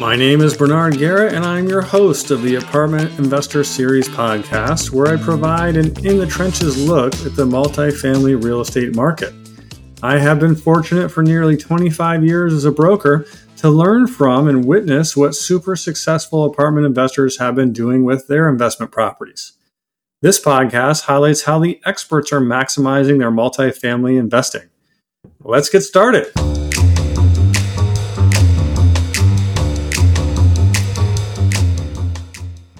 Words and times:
My 0.00 0.16
name 0.16 0.40
is 0.40 0.56
Bernard 0.56 0.94
Gehret, 0.94 1.34
and 1.34 1.44
I'm 1.44 1.68
your 1.68 1.80
host 1.80 2.32
of 2.32 2.42
the 2.42 2.56
Apartment 2.56 3.16
Investor 3.16 3.62
Series 3.62 4.08
podcast, 4.08 4.90
where 4.90 5.06
I 5.06 5.16
provide 5.16 5.76
an 5.76 5.86
in 6.04 6.18
the 6.18 6.26
trenches 6.26 6.76
look 6.84 7.14
at 7.24 7.36
the 7.36 7.46
multifamily 7.46 8.42
real 8.42 8.60
estate 8.60 8.96
market. 8.96 9.32
I 10.02 10.18
have 10.18 10.40
been 10.40 10.56
fortunate 10.56 11.10
for 11.10 11.22
nearly 11.22 11.56
25 11.56 12.24
years 12.24 12.52
as 12.52 12.64
a 12.64 12.72
broker 12.72 13.24
to 13.58 13.70
learn 13.70 14.08
from 14.08 14.48
and 14.48 14.64
witness 14.64 15.16
what 15.16 15.36
super 15.36 15.76
successful 15.76 16.44
apartment 16.44 16.86
investors 16.86 17.38
have 17.38 17.54
been 17.54 17.72
doing 17.72 18.04
with 18.04 18.26
their 18.26 18.48
investment 18.48 18.90
properties. 18.90 19.52
This 20.22 20.42
podcast 20.42 21.02
highlights 21.02 21.44
how 21.44 21.60
the 21.60 21.80
experts 21.86 22.32
are 22.32 22.40
maximizing 22.40 23.20
their 23.20 23.30
multifamily 23.30 24.18
investing. 24.18 24.70
Let's 25.38 25.68
get 25.68 25.82
started. 25.82 26.32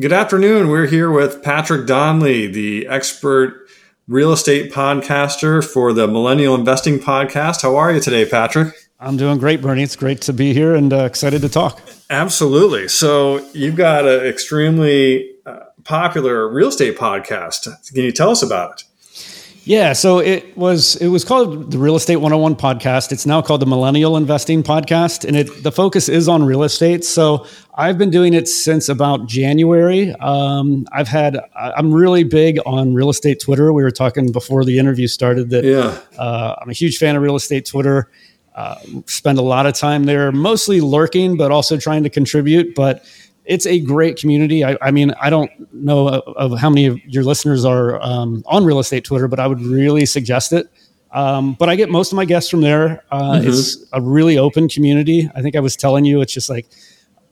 Good 0.01 0.13
afternoon. 0.13 0.71
We're 0.71 0.89
here 0.89 1.09
with 1.09 1.41
Patrick 1.45 1.87
Donley, 1.87 2.49
the 2.49 2.89
expert 2.89 3.69
real 4.09 4.33
estate 4.33 4.73
podcaster 4.73 5.65
for 5.65 5.93
the 5.93 6.09
Millennial 6.09 6.57
Investing 6.57 6.99
Podcast. 6.99 7.63
How 7.63 7.77
are 7.77 7.93
you 7.93 8.01
today, 8.01 8.29
Patrick? 8.29 8.75
I'm 8.99 9.17
doing 9.17 9.39
great, 9.39 9.63
Bernie. 9.63 9.85
It's 9.85 9.95
great 9.95 10.21
to 10.23 10.33
be 10.33 10.53
here 10.53 10.75
and 10.75 10.93
uh, 10.93 11.05
excited 11.05 11.43
to 11.43 11.49
talk. 11.49 11.81
Absolutely. 12.11 12.89
So, 12.89 13.39
you've 13.53 13.77
got 13.77 14.05
an 14.05 14.27
extremely 14.27 15.31
uh, 15.47 15.61
popular 15.85 16.49
real 16.49 16.69
estate 16.69 16.99
podcast. 16.99 17.69
Can 17.93 18.03
you 18.03 18.11
tell 18.11 18.31
us 18.31 18.43
about 18.43 18.81
it? 18.81 18.85
Yeah, 19.67 19.95
so 19.95 20.19
it 20.19 20.57
was 20.59 20.97
it 20.97 21.09
was 21.09 21.25
called 21.25 21.71
the 21.71 21.79
Real 21.79 21.97
Estate 21.97 22.17
101 22.17 22.55
podcast. 22.57 23.13
It's 23.13 23.25
now 23.25 23.41
called 23.41 23.63
the 23.63 23.67
Millennial 23.67 24.19
Investing 24.19 24.63
podcast 24.63 25.27
and 25.27 25.37
it 25.37 25.63
the 25.63 25.73
focus 25.73 26.09
is 26.11 26.29
on 26.29 26.45
real 26.45 26.65
estate. 26.65 27.03
So 27.03 27.47
I've 27.75 27.97
been 27.97 28.11
doing 28.11 28.35
it 28.35 28.47
since 28.47 28.91
about 28.91 29.27
January. 29.27 30.13
Um, 30.17 30.87
I've 30.93 31.09
had 31.09 31.41
I'm 31.57 31.93
really 31.93 32.25
big 32.25 32.59
on 32.67 32.93
real 32.93 33.09
estate 33.09 33.41
Twitter. 33.41 33.73
We 33.73 33.83
were 33.83 33.91
talking 33.91 34.31
before 34.33 34.67
the 34.67 34.79
interview 34.79 35.07
started 35.07 35.49
that 35.51 35.65
yeah. 35.65 35.99
uh, 36.19 36.57
I'm 36.61 36.69
a 36.69 36.75
huge 36.75 36.99
fan 36.99 37.17
of 37.17 37.23
real 37.23 37.37
estate 37.37 37.65
Twitter. 37.65 38.11
Uh, 38.55 38.77
spend 39.07 39.39
a 39.39 39.43
lot 39.43 39.67
of 39.67 39.75
time 39.75 40.05
there, 40.05 40.31
mostly 40.31 40.81
lurking, 40.81 41.37
but 41.37 41.51
also 41.51 41.77
trying 41.77 42.05
to 42.05 42.11
contribute. 42.11 42.75
But 42.75 43.05
it's 43.45 43.67
a 43.67 43.79
great 43.81 44.17
community. 44.17 44.65
I, 44.65 44.77
I, 44.81 44.91
mean, 44.91 45.13
I 45.21 45.29
don't 45.31 45.51
know 45.73 46.09
of 46.09 46.59
how 46.59 46.71
many 46.71 46.87
of 46.87 46.99
your 47.05 47.25
listeners 47.25 47.65
are 47.65 48.01
um, 48.03 48.43
on 48.47 48.65
real 48.65 48.79
estate 48.79 49.05
Twitter, 49.05 49.29
but 49.29 49.39
I 49.39 49.47
would 49.47 49.61
really 49.61 50.07
suggest 50.07 50.53
it. 50.53 50.69
Um, 51.13 51.55
but 51.55 51.69
I 51.69 51.77
get 51.77 51.91
most 51.91 52.11
of 52.11 52.17
my 52.17 52.25
guests 52.25 52.51
from 52.51 52.63
there. 52.63 53.05
Uh, 53.11 53.35
mm-hmm. 53.35 53.49
It's 53.49 53.85
a 53.93 54.01
really 54.01 54.39
open 54.39 54.69
community. 54.69 55.31
I 55.35 55.43
think 55.43 55.57
I 55.57 55.61
was 55.61 55.77
telling 55.77 56.05
you, 56.05 56.21
it's 56.21 56.33
just 56.33 56.51
like 56.51 56.67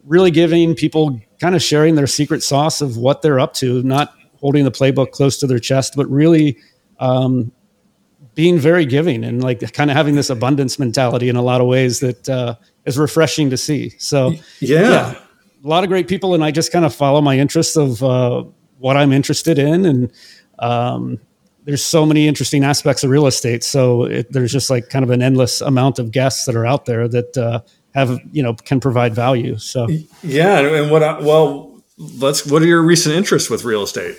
really 0.05 0.31
giving 0.31 0.75
people 0.75 1.21
kind 1.41 1.55
of 1.55 1.63
sharing 1.63 1.95
their 1.95 2.07
secret 2.07 2.43
sauce 2.43 2.81
of 2.81 2.97
what 2.97 3.23
they're 3.23 3.41
up 3.41 3.55
to, 3.55 3.83
not 3.83 4.15
holding 4.37 4.65
the 4.65 4.71
playbook 4.71 5.11
close 5.13 5.39
to 5.39 5.47
their 5.47 5.59
chest, 5.59 5.95
but 5.97 6.09
really 6.09 6.59
um, 7.01 7.51
being 8.35 8.59
very 8.59 8.85
giving 8.85 9.25
and 9.25 9.43
like 9.43 9.73
kind 9.73 9.91
of 9.91 9.97
having 9.97 10.15
this 10.15 10.31
abundance 10.31 10.79
mentality 10.79 11.29
in 11.29 11.37
a 11.37 11.43
lot 11.43 11.61
of 11.61 11.67
ways 11.67 12.01
that 12.01 12.29
uh, 12.29 12.55
is 12.85 12.99
refreshing 12.99 13.51
to 13.51 13.57
see. 13.57 13.91
So, 13.99 14.33
yeah. 14.61 14.91
yeah 14.91 15.22
a 15.65 15.69
lot 15.69 15.85
of 15.85 15.91
great 15.91 16.09
people, 16.09 16.35
and 16.35 16.45
I 16.45 16.51
just 16.51 16.73
kind 16.73 16.85
of 16.85 16.95
follow 16.95 17.21
my 17.21 17.39
interests 17.39 17.77
of 17.77 18.03
uh, 18.03 18.45
what 18.79 18.97
I'm 18.97 19.13
interested 19.13 19.59
in, 19.59 19.87
and 19.87 20.13
um, 20.59 21.21
there's 21.65 21.85
so 21.85 22.05
many 22.05 22.27
interesting 22.27 22.65
aspects 22.65 23.05
of 23.05 23.11
real 23.11 23.27
estate. 23.27 23.63
So 23.63 24.05
it, 24.05 24.33
there's 24.33 24.53
just 24.53 24.71
like 24.71 24.89
kind 24.89 25.05
of 25.05 25.11
an 25.11 25.23
endless 25.23 25.61
amount 25.61 25.99
of 25.99 26.11
guests 26.11 26.47
that 26.47 26.57
are 26.57 26.67
out 26.67 26.87
there 26.87 27.07
that 27.09 27.37
uh, 27.37 27.61
have 27.95 28.19
you 28.33 28.43
know 28.43 28.55
can 28.55 28.81
provide 28.81 29.15
value. 29.15 29.59
So 29.59 29.89
yeah, 30.23 30.59
and 30.61 30.91
what 30.91 31.03
I, 31.03 31.21
well, 31.21 31.83
let's. 31.99 32.47
What 32.47 32.63
are 32.63 32.67
your 32.67 32.83
recent 32.83 33.15
interests 33.15 33.49
with 33.49 33.65
real 33.65 33.83
estate? 33.83 34.17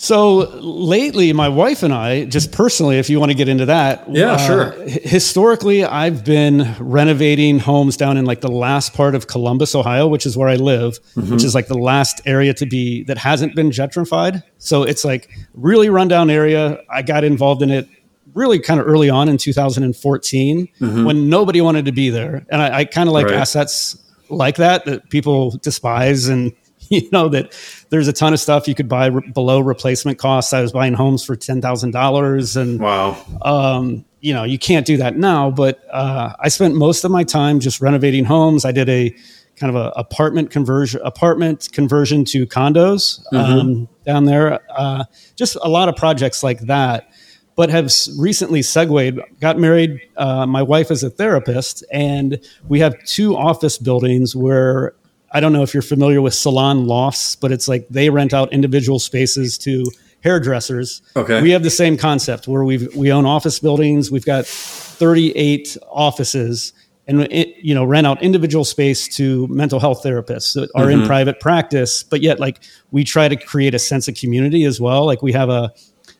So 0.00 0.48
lately, 0.60 1.32
my 1.32 1.48
wife 1.48 1.82
and 1.82 1.92
I, 1.92 2.24
just 2.24 2.52
personally, 2.52 2.98
if 2.98 3.10
you 3.10 3.18
want 3.18 3.32
to 3.32 3.34
get 3.34 3.48
into 3.48 3.66
that, 3.66 4.04
yeah, 4.08 4.34
uh, 4.34 4.38
sure. 4.38 4.70
Historically, 4.86 5.84
I've 5.84 6.24
been 6.24 6.76
renovating 6.78 7.58
homes 7.58 7.96
down 7.96 8.16
in 8.16 8.24
like 8.24 8.40
the 8.40 8.50
last 8.50 8.94
part 8.94 9.16
of 9.16 9.26
Columbus, 9.26 9.74
Ohio, 9.74 10.06
which 10.06 10.24
is 10.24 10.36
where 10.36 10.48
I 10.48 10.54
live, 10.54 11.00
mm-hmm. 11.16 11.32
which 11.32 11.42
is 11.42 11.52
like 11.52 11.66
the 11.66 11.76
last 11.76 12.20
area 12.26 12.54
to 12.54 12.64
be 12.64 13.02
that 13.04 13.18
hasn't 13.18 13.56
been 13.56 13.70
gentrified. 13.70 14.44
So 14.58 14.84
it's 14.84 15.04
like 15.04 15.28
really 15.54 15.90
rundown 15.90 16.30
area. 16.30 16.80
I 16.88 17.02
got 17.02 17.24
involved 17.24 17.62
in 17.62 17.72
it 17.72 17.88
really 18.34 18.60
kind 18.60 18.78
of 18.78 18.86
early 18.86 19.10
on 19.10 19.28
in 19.28 19.36
2014 19.36 20.68
mm-hmm. 20.80 21.04
when 21.04 21.28
nobody 21.28 21.60
wanted 21.60 21.86
to 21.86 21.92
be 21.92 22.10
there, 22.10 22.46
and 22.50 22.62
I, 22.62 22.78
I 22.78 22.84
kind 22.84 23.08
of 23.08 23.14
like 23.14 23.26
right. 23.26 23.34
assets 23.34 23.98
like 24.28 24.58
that 24.58 24.84
that 24.84 25.10
people 25.10 25.58
despise 25.60 26.28
and 26.28 26.52
you 26.90 27.08
know 27.12 27.28
that 27.28 27.54
there's 27.90 28.08
a 28.08 28.12
ton 28.12 28.32
of 28.32 28.40
stuff 28.40 28.66
you 28.68 28.74
could 28.74 28.88
buy 28.88 29.06
re- 29.06 29.30
below 29.30 29.60
replacement 29.60 30.18
costs. 30.18 30.52
I 30.52 30.60
was 30.60 30.72
buying 30.72 30.94
homes 30.94 31.24
for 31.24 31.36
ten 31.36 31.60
thousand 31.60 31.90
dollars, 31.90 32.56
and 32.56 32.80
wow, 32.80 33.16
um, 33.42 34.04
you 34.20 34.32
know 34.32 34.44
you 34.44 34.58
can't 34.58 34.86
do 34.86 34.96
that 34.98 35.16
now. 35.16 35.50
But 35.50 35.80
uh, 35.92 36.32
I 36.40 36.48
spent 36.48 36.74
most 36.74 37.04
of 37.04 37.10
my 37.10 37.24
time 37.24 37.60
just 37.60 37.80
renovating 37.80 38.24
homes. 38.24 38.64
I 38.64 38.72
did 38.72 38.88
a 38.88 39.14
kind 39.56 39.74
of 39.74 39.76
a 39.76 39.90
apartment 39.96 40.50
conversion 40.50 41.00
apartment 41.04 41.68
conversion 41.72 42.24
to 42.24 42.46
condos 42.46 43.20
mm-hmm. 43.32 43.36
um, 43.36 43.88
down 44.04 44.24
there. 44.24 44.60
Uh, 44.70 45.04
just 45.36 45.56
a 45.62 45.68
lot 45.68 45.88
of 45.88 45.96
projects 45.96 46.42
like 46.42 46.60
that. 46.60 47.10
But 47.56 47.70
have 47.70 47.92
recently 48.16 48.62
segued, 48.62 49.18
got 49.40 49.58
married. 49.58 50.00
Uh, 50.16 50.46
my 50.46 50.62
wife 50.62 50.92
is 50.92 51.02
a 51.02 51.10
therapist, 51.10 51.84
and 51.90 52.38
we 52.68 52.78
have 52.78 52.94
two 53.04 53.36
office 53.36 53.78
buildings 53.78 54.36
where 54.36 54.94
I 55.32 55.40
don't 55.40 55.52
know 55.52 55.62
if 55.62 55.74
you're 55.74 55.82
familiar 55.82 56.22
with 56.22 56.34
salon 56.34 56.86
lofts, 56.86 57.36
but 57.36 57.52
it's 57.52 57.68
like 57.68 57.86
they 57.88 58.10
rent 58.10 58.32
out 58.32 58.52
individual 58.52 58.98
spaces 58.98 59.58
to 59.58 59.84
hairdressers. 60.20 61.02
Okay. 61.16 61.42
We 61.42 61.50
have 61.50 61.62
the 61.62 61.70
same 61.70 61.96
concept 61.96 62.48
where 62.48 62.64
we 62.64 62.88
we 62.88 63.12
own 63.12 63.26
office 63.26 63.58
buildings. 63.58 64.10
We've 64.10 64.24
got 64.24 64.46
38 64.46 65.76
offices 65.90 66.72
and 67.08 67.26
you 67.32 67.74
know 67.74 67.84
rent 67.84 68.06
out 68.06 68.22
individual 68.22 68.64
space 68.64 69.08
to 69.16 69.48
mental 69.48 69.80
health 69.80 70.02
therapists 70.02 70.54
that 70.54 70.70
are 70.74 70.86
mm-hmm. 70.86 71.00
in 71.00 71.06
private 71.06 71.40
practice 71.40 72.02
but 72.02 72.20
yet 72.20 72.38
like 72.38 72.60
we 72.90 73.02
try 73.02 73.28
to 73.28 73.36
create 73.36 73.74
a 73.74 73.78
sense 73.78 74.06
of 74.06 74.14
community 74.14 74.64
as 74.64 74.80
well 74.80 75.06
like 75.06 75.22
we 75.22 75.32
have 75.32 75.48
a 75.48 75.72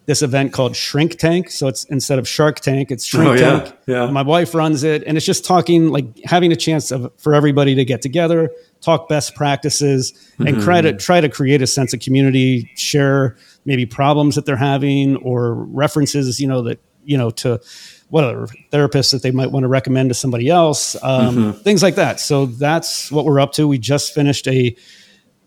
this 0.08 0.22
event 0.22 0.54
called 0.54 0.74
Shrink 0.74 1.18
Tank. 1.18 1.50
So 1.50 1.68
it's 1.68 1.84
instead 1.84 2.18
of 2.18 2.26
Shark 2.26 2.60
Tank, 2.60 2.90
it's 2.90 3.04
Shrink 3.04 3.28
oh, 3.28 3.34
yeah, 3.34 3.60
Tank. 3.60 3.76
Yeah. 3.86 4.10
My 4.10 4.22
wife 4.22 4.54
runs 4.54 4.82
it, 4.82 5.04
and 5.04 5.18
it's 5.18 5.26
just 5.26 5.44
talking 5.44 5.90
like 5.90 6.06
having 6.24 6.50
a 6.50 6.56
chance 6.56 6.90
of, 6.90 7.12
for 7.18 7.34
everybody 7.34 7.74
to 7.74 7.84
get 7.84 8.00
together, 8.00 8.50
talk 8.80 9.10
best 9.10 9.34
practices, 9.34 10.14
and 10.38 10.48
mm-hmm. 10.48 10.60
try 10.62 10.80
to 10.80 10.94
try 10.94 11.20
to 11.20 11.28
create 11.28 11.60
a 11.60 11.66
sense 11.66 11.92
of 11.92 12.00
community, 12.00 12.72
share 12.74 13.36
maybe 13.66 13.84
problems 13.84 14.34
that 14.36 14.46
they're 14.46 14.56
having 14.56 15.16
or 15.16 15.52
references, 15.52 16.40
you 16.40 16.48
know, 16.48 16.62
that 16.62 16.80
you 17.04 17.18
know 17.18 17.28
to 17.28 17.60
what 18.08 18.24
other 18.24 18.46
therapists 18.72 19.12
that 19.12 19.22
they 19.22 19.30
might 19.30 19.50
want 19.50 19.64
to 19.64 19.68
recommend 19.68 20.08
to 20.08 20.14
somebody 20.14 20.48
else, 20.48 20.96
um, 21.02 21.36
mm-hmm. 21.36 21.58
things 21.64 21.82
like 21.82 21.96
that. 21.96 22.18
So 22.18 22.46
that's 22.46 23.12
what 23.12 23.26
we're 23.26 23.40
up 23.40 23.52
to. 23.52 23.68
We 23.68 23.76
just 23.76 24.14
finished 24.14 24.48
a 24.48 24.74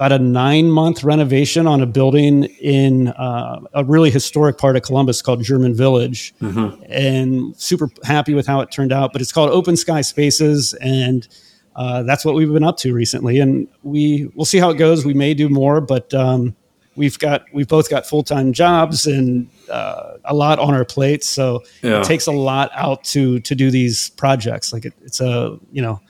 about 0.02 0.20
a 0.20 0.24
nine 0.24 0.72
month 0.72 1.04
renovation 1.04 1.68
on 1.68 1.80
a 1.80 1.86
building 1.86 2.46
in 2.60 3.10
uh, 3.10 3.60
a 3.76 3.84
really 3.84 4.10
historic 4.10 4.58
part 4.58 4.76
of 4.76 4.82
Columbus 4.82 5.22
called 5.22 5.44
German 5.44 5.76
Village, 5.76 6.34
mm-hmm. 6.42 6.82
and 6.90 7.56
super 7.56 7.88
happy 8.04 8.34
with 8.34 8.48
how 8.48 8.62
it 8.62 8.72
turned 8.72 8.92
out. 8.92 9.14
But 9.14 9.22
it's 9.22 9.32
called 9.32 9.52
Open 9.52 9.78
Sky 9.78 10.02
Spaces, 10.02 10.74
and 10.82 11.28
uh, 11.76 12.02
that's 12.02 12.26
what 12.26 12.34
we've 12.34 12.52
been 12.52 12.64
up 12.64 12.78
to 12.78 12.96
recently. 12.96 13.40
And 13.40 13.68
we 13.84 14.28
we'll 14.34 14.46
see 14.46 14.58
how 14.58 14.72
it 14.72 14.80
goes. 14.80 15.06
We 15.06 15.14
may 15.14 15.36
do 15.36 15.50
more, 15.50 15.82
but 15.82 16.12
um, 16.16 16.56
we've 16.96 17.20
got 17.20 17.46
we've 17.54 17.68
both 17.68 17.88
got 17.88 18.08
full 18.08 18.24
time 18.24 18.54
jobs 18.54 19.06
and 19.06 19.48
uh, 19.70 20.14
a 20.26 20.34
lot 20.34 20.58
on 20.58 20.74
our 20.74 20.84
plates, 20.84 21.30
so 21.30 21.62
yeah. 21.84 22.00
it 22.00 22.06
takes 22.06 22.26
a 22.26 22.32
lot 22.32 22.72
out 22.74 23.04
to 23.04 23.40
to 23.42 23.54
do 23.54 23.70
these 23.70 24.10
projects. 24.10 24.74
Like 24.74 24.86
it, 24.86 24.96
it's 25.04 25.22
a 25.22 25.60
you 25.72 25.84
know 25.84 26.02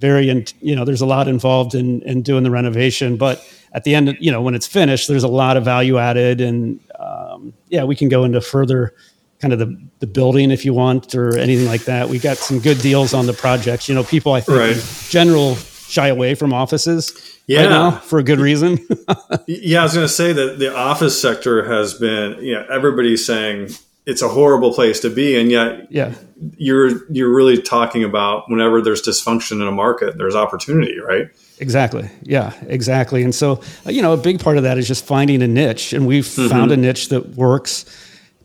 very, 0.00 0.30
in, 0.30 0.46
you 0.60 0.74
know, 0.74 0.84
there's 0.84 1.02
a 1.02 1.06
lot 1.06 1.28
involved 1.28 1.74
in, 1.74 2.02
in 2.02 2.22
doing 2.22 2.42
the 2.42 2.50
renovation, 2.50 3.16
but 3.16 3.46
at 3.72 3.84
the 3.84 3.94
end, 3.94 4.16
you 4.18 4.32
know, 4.32 4.42
when 4.42 4.54
it's 4.54 4.66
finished, 4.66 5.08
there's 5.08 5.22
a 5.22 5.28
lot 5.28 5.56
of 5.56 5.64
value 5.64 5.98
added. 5.98 6.40
And 6.40 6.80
um, 6.98 7.52
yeah, 7.68 7.84
we 7.84 7.94
can 7.94 8.08
go 8.08 8.24
into 8.24 8.40
further 8.40 8.94
kind 9.38 9.52
of 9.52 9.58
the, 9.58 9.80
the 10.00 10.06
building 10.06 10.50
if 10.50 10.64
you 10.64 10.74
want 10.74 11.14
or 11.14 11.36
anything 11.36 11.66
like 11.66 11.84
that. 11.84 12.08
We 12.08 12.18
got 12.18 12.36
some 12.36 12.58
good 12.58 12.78
deals 12.80 13.14
on 13.14 13.26
the 13.26 13.32
projects. 13.32 13.88
You 13.88 13.94
know, 13.94 14.02
people 14.02 14.32
I 14.32 14.40
think 14.40 14.58
right. 14.58 14.76
in 14.76 14.82
general 15.08 15.54
shy 15.54 16.08
away 16.08 16.34
from 16.34 16.52
offices 16.52 17.40
yeah. 17.46 17.62
right 17.62 17.70
now 17.70 17.90
for 17.90 18.18
a 18.18 18.22
good 18.22 18.40
reason. 18.40 18.78
yeah, 19.46 19.80
I 19.80 19.82
was 19.84 19.94
going 19.94 20.06
to 20.06 20.12
say 20.12 20.32
that 20.32 20.58
the 20.58 20.74
office 20.74 21.20
sector 21.20 21.68
has 21.68 21.94
been, 21.94 22.42
you 22.42 22.54
know, 22.54 22.66
everybody's 22.70 23.24
saying 23.24 23.70
it's 24.10 24.22
a 24.22 24.28
horrible 24.28 24.74
place 24.74 24.98
to 25.00 25.08
be, 25.08 25.40
and 25.40 25.50
yet, 25.52 25.90
yeah, 25.90 26.12
you're 26.56 27.06
you're 27.12 27.32
really 27.32 27.62
talking 27.62 28.02
about 28.02 28.50
whenever 28.50 28.82
there's 28.82 29.00
dysfunction 29.00 29.62
in 29.62 29.68
a 29.68 29.72
market, 29.72 30.18
there's 30.18 30.34
opportunity, 30.34 30.98
right? 30.98 31.28
Exactly. 31.60 32.10
Yeah, 32.22 32.52
exactly. 32.66 33.22
And 33.22 33.32
so, 33.32 33.60
uh, 33.86 33.90
you 33.90 34.02
know, 34.02 34.12
a 34.12 34.16
big 34.16 34.40
part 34.40 34.56
of 34.56 34.64
that 34.64 34.78
is 34.78 34.88
just 34.88 35.04
finding 35.06 35.42
a 35.42 35.48
niche, 35.48 35.92
and 35.92 36.08
we've 36.08 36.24
mm-hmm. 36.24 36.48
found 36.48 36.72
a 36.72 36.76
niche 36.76 37.08
that 37.10 37.36
works. 37.36 37.84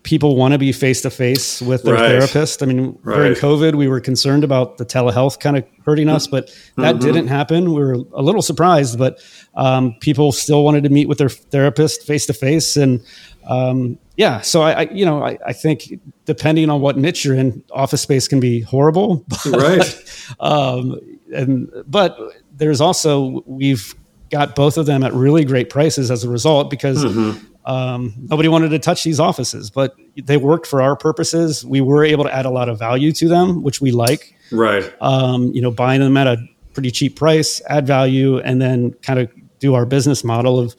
People 0.05 0.35
want 0.35 0.53
to 0.53 0.57
be 0.57 0.71
face 0.71 1.01
to 1.01 1.09
face 1.09 1.61
with 1.61 1.83
their 1.83 1.95
Right. 1.95 2.07
therapist. 2.09 2.61
I 2.63 2.67
mean, 2.67 2.97
during 3.03 3.33
COVID, 3.33 3.75
we 3.75 3.87
were 3.87 3.99
concerned 3.99 4.43
about 4.43 4.77
the 4.77 4.85
telehealth 4.85 5.39
kind 5.39 5.57
of 5.57 5.63
hurting 5.85 6.07
us, 6.09 6.27
but 6.27 6.47
that 6.77 6.95
Mm-hmm. 6.95 6.99
didn't 7.05 7.27
happen. 7.27 7.73
We 7.73 7.81
were 7.83 7.93
a 8.13 8.21
little 8.21 8.41
surprised, 8.43 8.97
but 8.99 9.19
um, 9.55 9.95
people 10.01 10.31
still 10.31 10.63
wanted 10.63 10.83
to 10.83 10.89
meet 10.89 11.07
with 11.09 11.17
their 11.17 11.29
therapist 11.29 12.03
face 12.03 12.25
to 12.27 12.33
face, 12.33 12.77
and 12.77 13.01
um, 13.47 13.97
yeah. 14.15 14.41
So 14.41 14.61
I, 14.61 14.71
I 14.71 14.81
you 14.91 15.05
know, 15.05 15.23
I, 15.23 15.37
I 15.45 15.53
think 15.53 15.99
depending 16.25 16.69
on 16.69 16.81
what 16.81 16.97
niche 16.97 17.25
you're 17.25 17.35
in, 17.35 17.63
office 17.71 18.01
space 18.01 18.27
can 18.27 18.39
be 18.39 18.61
horrible, 18.61 19.25
Right. 19.45 20.03
um, 20.39 20.99
and 21.33 21.71
but 21.87 22.17
there's 22.55 22.79
also 22.79 23.43
we've 23.47 23.93
got 24.29 24.55
both 24.55 24.77
of 24.77 24.85
them 24.85 25.03
at 25.03 25.13
really 25.13 25.45
great 25.45 25.69
prices 25.69 26.09
as 26.11 26.23
a 26.23 26.29
result 26.29 26.69
because 26.69 27.03
um, 27.65 28.13
nobody 28.17 28.47
wanted 28.47 28.69
to 28.69 28.79
touch 28.79 29.03
these 29.03 29.19
offices, 29.19 29.69
but 29.69 29.95
they 30.15 30.37
worked 30.37 30.67
for 30.67 30.81
our 30.81 30.95
purposes. 30.95 31.65
We 31.65 31.81
were 31.81 32.03
able 32.05 32.23
to 32.23 32.33
add 32.33 32.45
a 32.45 32.49
lot 32.49 32.69
of 32.69 32.79
value 32.79 33.11
to 33.13 33.27
them, 33.27 33.63
which 33.63 33.81
we 33.81 33.91
like. 33.91 34.35
Right. 34.51 34.93
Um, 35.01 35.51
you 35.53 35.61
know, 35.61 35.71
buying 35.71 36.01
them 36.01 36.15
at 36.17 36.27
a 36.27 36.37
pretty 36.73 36.91
cheap 36.91 37.15
price, 37.15 37.61
add 37.67 37.87
value, 37.87 38.39
and 38.39 38.61
then 38.61 38.93
kind 39.01 39.19
of 39.19 39.31
do 39.59 39.73
our 39.73 39.85
business 39.85 40.23
model 40.23 40.59
of 40.59 40.75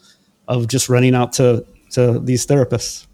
of 0.48 0.68
just 0.68 0.88
running 0.88 1.14
out 1.14 1.32
to 1.34 1.66
to 1.90 2.20
these 2.20 2.46
therapists. 2.46 3.06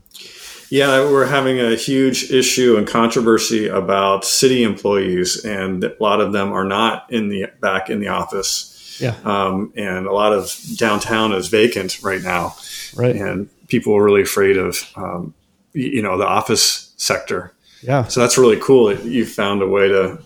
Yeah, 0.68 1.00
we're 1.10 1.26
having 1.26 1.60
a 1.60 1.75
huge 1.76 2.30
issue 2.30 2.76
and 2.78 2.86
controversy 2.86 3.68
about 3.68 4.25
city 4.25 4.62
employees, 4.62 5.44
and 5.44 5.84
a 5.84 5.94
lot 6.00 6.20
of 6.20 6.32
them 6.32 6.52
are 6.52 6.64
not 6.64 7.12
in 7.12 7.28
the 7.28 7.46
back 7.60 7.90
in 7.90 8.00
the 8.00 8.08
office. 8.08 8.70
Yeah, 8.98 9.14
Um, 9.25 9.72
and 9.76 10.06
a 10.06 10.12
lot 10.12 10.32
of 10.32 10.54
downtown 10.76 11.32
is 11.32 11.48
vacant 11.48 12.02
right 12.02 12.22
now, 12.22 12.54
right. 12.94 13.14
and 13.16 13.48
people 13.72 13.96
are 13.96 14.04
really 14.04 14.22
afraid 14.22 14.56
of, 14.66 14.72
um, 14.96 15.34
you 15.72 16.02
know, 16.02 16.14
the 16.19 16.26
office 16.26 16.92
sector. 16.98 17.40
Yeah, 17.82 18.04
So 18.06 18.20
that's 18.20 18.36
really 18.38 18.60
cool 18.60 18.82
that 18.90 19.04
you 19.04 19.24
found 19.26 19.62
a 19.62 19.66
way 19.66 19.88
to 19.88 20.19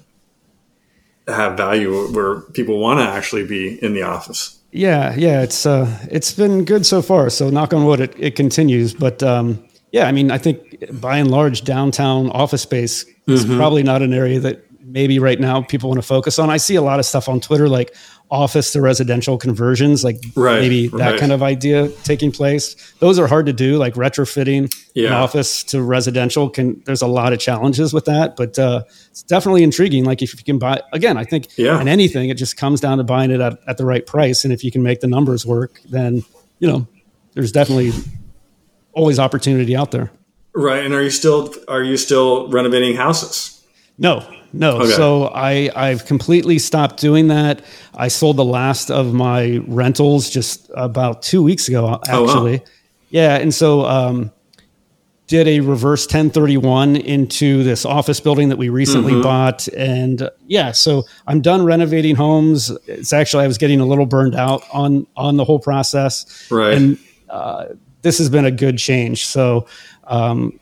have 1.28 1.56
value 1.56 1.90
where 2.12 2.40
people 2.52 2.78
want 2.78 3.00
to 3.00 3.06
actually 3.18 3.46
be 3.46 3.82
in 3.82 3.94
the 3.94 4.02
office. 4.02 4.58
Yeah, 4.72 5.14
yeah, 5.16 5.42
it's 5.42 5.64
uh, 5.64 5.86
it's 6.10 6.32
been 6.34 6.64
good 6.64 6.84
so 6.84 7.00
far. 7.02 7.30
So 7.30 7.48
knock 7.50 7.72
on 7.72 7.84
wood, 7.86 8.00
it, 8.00 8.14
it 8.18 8.36
continues. 8.36 8.92
But 8.94 9.22
um, 9.22 9.64
yeah, 9.92 10.06
I 10.06 10.12
mean, 10.12 10.30
I 10.30 10.38
think 10.38 10.58
by 11.00 11.16
and 11.18 11.30
large, 11.30 11.62
downtown 11.64 12.30
office 12.30 12.62
space 12.62 13.04
is 13.26 13.44
Mm-hmm. 13.44 13.56
probably 13.56 13.82
not 13.82 14.02
an 14.02 14.12
area 14.12 14.38
that 14.40 14.56
maybe 14.96 15.18
right 15.18 15.38
now 15.38 15.60
people 15.60 15.90
want 15.90 16.00
to 16.00 16.06
focus 16.06 16.38
on. 16.38 16.48
I 16.48 16.56
see 16.56 16.74
a 16.74 16.80
lot 16.80 16.98
of 16.98 17.04
stuff 17.04 17.28
on 17.28 17.38
Twitter 17.38 17.68
like 17.68 17.94
office 18.30 18.72
to 18.72 18.80
residential 18.80 19.36
conversions, 19.36 20.02
like 20.02 20.16
Right, 20.34 20.58
maybe 20.62 20.88
that 20.88 20.98
right. 21.10 21.20
kind 21.20 21.32
of 21.32 21.42
idea 21.42 21.90
taking 22.02 22.32
place. 22.32 22.74
Those 22.98 23.18
are 23.18 23.26
hard 23.26 23.44
to 23.44 23.52
do, 23.52 23.76
like 23.76 23.92
retrofitting 23.94 24.72
an 24.96 25.12
office 25.12 25.62
to 25.64 25.82
residential. 25.82 26.48
Can 26.48 26.82
there's 26.86 27.02
a 27.02 27.06
lot 27.06 27.34
of 27.34 27.38
challenges 27.38 27.92
with 27.92 28.06
that, 28.06 28.36
but 28.36 28.58
uh, 28.58 28.84
it's 29.10 29.22
definitely 29.22 29.62
intriguing. 29.64 30.04
Like 30.06 30.22
if 30.22 30.32
you 30.34 30.42
can 30.42 30.58
buy 30.58 30.80
again, 30.94 31.18
I 31.18 31.24
think 31.24 31.48
Yeah. 31.58 31.78
in 31.78 31.88
anything, 31.88 32.30
it 32.30 32.38
just 32.38 32.56
comes 32.56 32.80
down 32.80 32.96
to 32.96 33.04
buying 33.04 33.30
it 33.30 33.40
at, 33.42 33.58
at 33.68 33.76
the 33.76 33.84
right 33.84 34.04
price. 34.06 34.44
And 34.44 34.52
if 34.52 34.64
you 34.64 34.72
can 34.72 34.82
make 34.82 35.00
the 35.00 35.08
numbers 35.08 35.44
work, 35.44 35.78
then 35.90 36.24
you 36.58 36.66
know 36.68 36.86
there's 37.34 37.52
definitely 37.52 37.92
always 38.94 39.18
opportunity 39.18 39.76
out 39.76 39.90
there. 39.90 40.10
Right. 40.54 40.82
And 40.82 40.94
are 40.94 41.02
you 41.02 41.10
still 41.10 41.52
are 41.68 41.82
you 41.82 41.98
still 41.98 42.48
renovating 42.48 42.96
houses? 42.96 43.55
No, 43.98 44.26
no. 44.52 44.78
Okay. 44.82 44.90
So 44.92 45.24
I 45.34 45.70
I've 45.74 46.04
completely 46.04 46.58
stopped 46.58 47.00
doing 47.00 47.28
that. 47.28 47.62
I 47.94 48.08
sold 48.08 48.36
the 48.36 48.44
last 48.44 48.90
of 48.90 49.14
my 49.14 49.58
rentals 49.66 50.28
just 50.30 50.70
about 50.74 51.22
two 51.22 51.42
weeks 51.42 51.66
ago, 51.68 51.98
actually. 52.06 52.56
Oh, 52.56 52.58
wow. 52.58 52.64
Yeah, 53.08 53.36
and 53.36 53.54
so 53.54 53.86
um, 53.86 54.30
did 55.28 55.48
a 55.48 55.60
reverse 55.60 56.04
1031 56.06 56.96
into 56.96 57.62
this 57.62 57.84
office 57.86 58.20
building 58.20 58.48
that 58.50 58.58
we 58.58 58.68
recently 58.68 59.12
Mm-hmm. 59.12 59.22
bought, 59.22 59.66
and 59.68 60.28
yeah, 60.46 60.72
so 60.72 61.04
I'm 61.26 61.40
done 61.40 61.64
renovating 61.64 62.16
homes. 62.16 62.70
It's 62.86 63.12
actually 63.12 63.44
I 63.44 63.46
was 63.46 63.56
getting 63.58 63.80
a 63.80 63.86
little 63.86 64.06
burned 64.06 64.34
out 64.34 64.62
on 64.72 65.06
on 65.16 65.36
the 65.38 65.44
whole 65.44 65.58
process, 65.60 66.46
Right. 66.50 66.74
and 66.74 66.98
uh, 67.30 67.66
this 68.02 68.18
has 68.18 68.28
been 68.28 68.44
a 68.44 68.50
good 68.52 68.76
change. 68.78 69.24
So. 69.26 69.66
Um, 70.08 70.60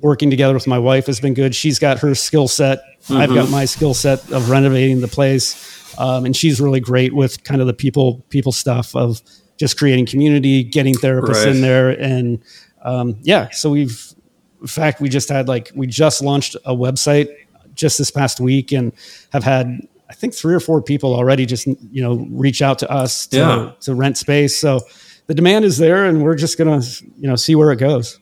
working 0.00 0.30
together 0.30 0.54
with 0.54 0.66
my 0.66 0.78
wife 0.78 1.06
has 1.06 1.20
been 1.20 1.34
good. 1.34 1.54
She's 1.54 1.78
got 1.78 1.98
her 2.00 2.14
skill 2.14 2.48
set. 2.48 2.80
I've 3.08 3.32
got 3.32 3.50
my 3.50 3.64
skill 3.64 3.94
set 3.94 4.30
of 4.32 4.50
renovating 4.50 5.00
the 5.00 5.08
place, 5.08 5.94
um, 5.98 6.24
and 6.24 6.36
she's 6.36 6.60
really 6.60 6.80
great 6.80 7.14
with 7.14 7.42
kind 7.44 7.60
of 7.60 7.66
the 7.66 7.72
people 7.74 8.24
people 8.30 8.52
stuff 8.52 8.94
of 8.96 9.22
just 9.58 9.78
creating 9.78 10.06
community, 10.06 10.62
getting 10.64 10.94
therapists 10.94 11.44
Right. 11.44 11.48
in 11.54 11.60
there, 11.62 11.90
and 11.90 12.40
um, 12.82 13.16
yeah. 13.22 13.48
So 13.52 13.70
we've, 13.70 14.12
in 14.60 14.66
fact, 14.66 15.00
we 15.00 15.08
just 15.08 15.28
had 15.28 15.48
like 15.48 15.70
we 15.74 15.86
just 15.86 16.20
launched 16.22 16.56
a 16.64 16.74
website 16.74 17.28
just 17.74 17.96
this 17.98 18.10
past 18.10 18.40
week, 18.40 18.72
and 18.72 18.92
have 19.32 19.44
had 19.44 19.80
I 20.10 20.14
think 20.14 20.34
three 20.34 20.54
or 20.54 20.60
four 20.60 20.82
people 20.82 21.14
already 21.14 21.46
just 21.46 21.66
you 21.66 22.02
know 22.02 22.26
reach 22.30 22.60
out 22.60 22.78
to 22.80 22.90
us 22.90 23.26
to, 23.28 23.36
Yeah. 23.36 23.70
to 23.82 23.94
rent 23.94 24.18
space. 24.18 24.58
So 24.58 24.80
the 25.28 25.34
demand 25.34 25.64
is 25.64 25.78
there, 25.78 26.04
and 26.06 26.22
we're 26.24 26.34
just 26.36 26.58
gonna 26.58 26.82
you 27.18 27.28
know 27.28 27.36
see 27.36 27.54
where 27.54 27.70
it 27.72 27.76
goes. 27.78 28.18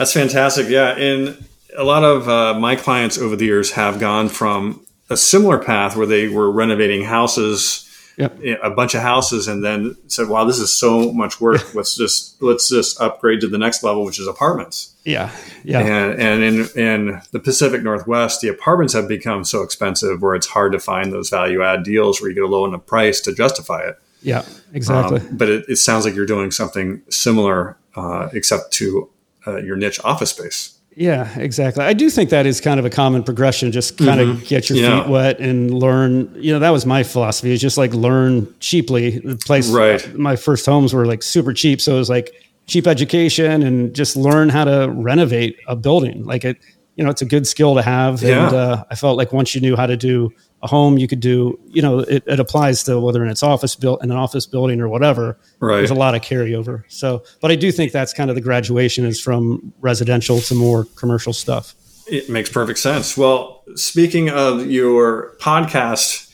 That's 0.00 0.14
fantastic. 0.14 0.70
Yeah, 0.70 0.96
and 0.96 1.46
a 1.76 1.84
lot 1.84 2.04
of 2.04 2.26
uh, 2.26 2.58
my 2.58 2.74
clients 2.74 3.18
over 3.18 3.36
the 3.36 3.44
years 3.44 3.72
have 3.72 4.00
gone 4.00 4.30
from 4.30 4.80
a 5.10 5.16
similar 5.16 5.58
path 5.58 5.94
where 5.94 6.06
they 6.06 6.26
were 6.26 6.50
renovating 6.50 7.04
houses, 7.04 7.86
Yep. 8.16 8.40
a 8.62 8.70
bunch 8.70 8.94
of 8.94 9.02
houses, 9.02 9.46
and 9.46 9.62
then 9.62 9.96
said, 10.06 10.28
"Wow, 10.28 10.44
this 10.44 10.58
is 10.58 10.72
so 10.72 11.12
much 11.12 11.38
work. 11.38 11.74
let's 11.74 11.94
just 11.96 12.40
let's 12.42 12.70
just 12.70 12.98
upgrade 12.98 13.42
to 13.42 13.46
the 13.46 13.58
next 13.58 13.82
level, 13.82 14.06
which 14.06 14.18
is 14.18 14.26
apartments." 14.26 14.94
Yeah, 15.04 15.30
yeah. 15.64 15.80
And 15.80 16.18
and 16.18 16.42
in 16.42 16.68
in 16.78 17.20
the 17.32 17.38
Pacific 17.38 17.82
Northwest, 17.82 18.40
the 18.40 18.48
apartments 18.48 18.94
have 18.94 19.06
become 19.06 19.44
so 19.44 19.60
expensive 19.60 20.22
where 20.22 20.34
it's 20.34 20.46
hard 20.46 20.72
to 20.72 20.78
find 20.80 21.12
those 21.12 21.28
value 21.28 21.62
add 21.62 21.82
deals 21.82 22.22
where 22.22 22.30
you 22.30 22.34
get 22.34 22.44
a 22.44 22.46
low 22.46 22.64
enough 22.64 22.86
price 22.86 23.20
to 23.20 23.34
justify 23.34 23.82
it. 23.82 23.98
Yeah, 24.22 24.46
exactly. 24.72 25.20
Um, 25.20 25.36
but 25.36 25.50
it, 25.50 25.64
it 25.68 25.76
sounds 25.76 26.06
like 26.06 26.14
you're 26.14 26.24
doing 26.24 26.50
something 26.50 27.02
similar, 27.10 27.76
uh, 27.94 28.30
except 28.32 28.72
to 28.74 29.10
uh, 29.46 29.56
your 29.58 29.76
niche 29.76 30.00
office 30.04 30.30
space. 30.30 30.76
yeah, 30.96 31.38
exactly. 31.38 31.84
I 31.84 31.92
do 31.92 32.10
think 32.10 32.30
that 32.30 32.46
is 32.46 32.60
kind 32.60 32.78
of 32.80 32.84
a 32.86 32.90
common 32.90 33.22
progression. 33.22 33.70
Just 33.72 33.96
kind 33.96 34.20
of 34.20 34.44
get 34.46 34.68
your 34.68 34.78
Mm-hmm. 34.78 34.84
Yeah. 34.92 35.02
feet 35.04 35.10
wet 35.10 35.40
and 35.40 35.72
learn. 35.72 36.34
You 36.36 36.52
know, 36.52 36.58
that 36.58 36.70
was 36.70 36.84
my 36.84 37.02
philosophy. 37.02 37.52
Is 37.52 37.60
just 37.60 37.78
like 37.78 37.94
learn 37.94 38.52
cheaply. 38.60 39.18
The 39.20 39.36
place, 39.36 39.70
Right. 39.70 40.14
My 40.18 40.36
first 40.36 40.66
homes 40.66 40.92
were 40.92 41.06
like 41.06 41.22
super 41.22 41.52
cheap, 41.54 41.80
so 41.80 41.94
it 41.94 41.98
was 41.98 42.10
like 42.10 42.32
cheap 42.66 42.86
education 42.86 43.62
and 43.62 43.94
just 43.94 44.16
learn 44.16 44.48
how 44.48 44.64
to 44.64 44.90
renovate 44.94 45.56
a 45.68 45.74
building. 45.76 46.24
Like 46.24 46.44
it, 46.44 46.56
you 46.96 47.04
know, 47.04 47.10
it's 47.10 47.22
a 47.22 47.26
good 47.26 47.46
skill 47.46 47.74
to 47.76 47.82
have. 47.82 48.22
Yeah. 48.22 48.46
And 48.46 48.54
uh, 48.56 48.84
I 48.90 48.94
felt 48.94 49.16
like 49.16 49.32
once 49.32 49.54
you 49.54 49.60
knew 49.60 49.76
how 49.76 49.86
to 49.86 49.96
do 49.96 50.32
a 50.62 50.66
home, 50.66 50.98
you 50.98 51.08
could 51.08 51.20
do. 51.20 51.58
You 51.68 51.82
know, 51.82 52.00
it, 52.00 52.22
it 52.26 52.40
applies 52.40 52.82
to 52.84 53.00
whether 53.00 53.22
in 53.24 53.30
it's 53.30 53.42
office 53.42 53.76
built 53.76 54.02
in 54.02 54.10
an 54.10 54.16
office 54.16 54.46
building 54.46 54.80
or 54.80 54.88
whatever. 54.88 55.38
Right. 55.60 55.76
There's 55.76 55.90
a 55.90 55.94
lot 55.94 56.14
of 56.14 56.22
carryover. 56.22 56.84
So, 56.88 57.24
but 57.40 57.50
I 57.50 57.56
do 57.56 57.72
think 57.72 57.92
that's 57.92 58.12
kind 58.12 58.30
of 58.30 58.36
the 58.36 58.42
graduation 58.42 59.04
is 59.04 59.20
from 59.20 59.72
residential 59.80 60.40
to 60.40 60.54
more 60.54 60.84
commercial 60.96 61.32
stuff. 61.32 61.74
It 62.06 62.28
makes 62.28 62.50
perfect 62.50 62.78
sense. 62.78 63.16
Well, 63.16 63.62
speaking 63.74 64.30
of 64.30 64.66
your 64.66 65.36
podcast 65.38 66.30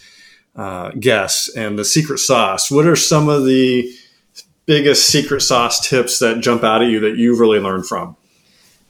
uh, 0.57 0.91
guests 0.99 1.55
and 1.55 1.79
the 1.79 1.85
secret 1.85 2.19
sauce, 2.19 2.71
what 2.71 2.87
are 2.87 2.97
some 2.97 3.29
of 3.29 3.45
the 3.45 3.93
biggest 4.65 5.07
secret 5.09 5.43
sauce 5.43 5.87
tips 5.87 6.19
that 6.19 6.41
jump 6.41 6.65
out 6.65 6.83
at 6.83 6.89
you 6.89 7.01
that 7.01 7.17
you've 7.17 7.39
really 7.39 7.61
learned 7.61 7.87
from? 7.87 8.17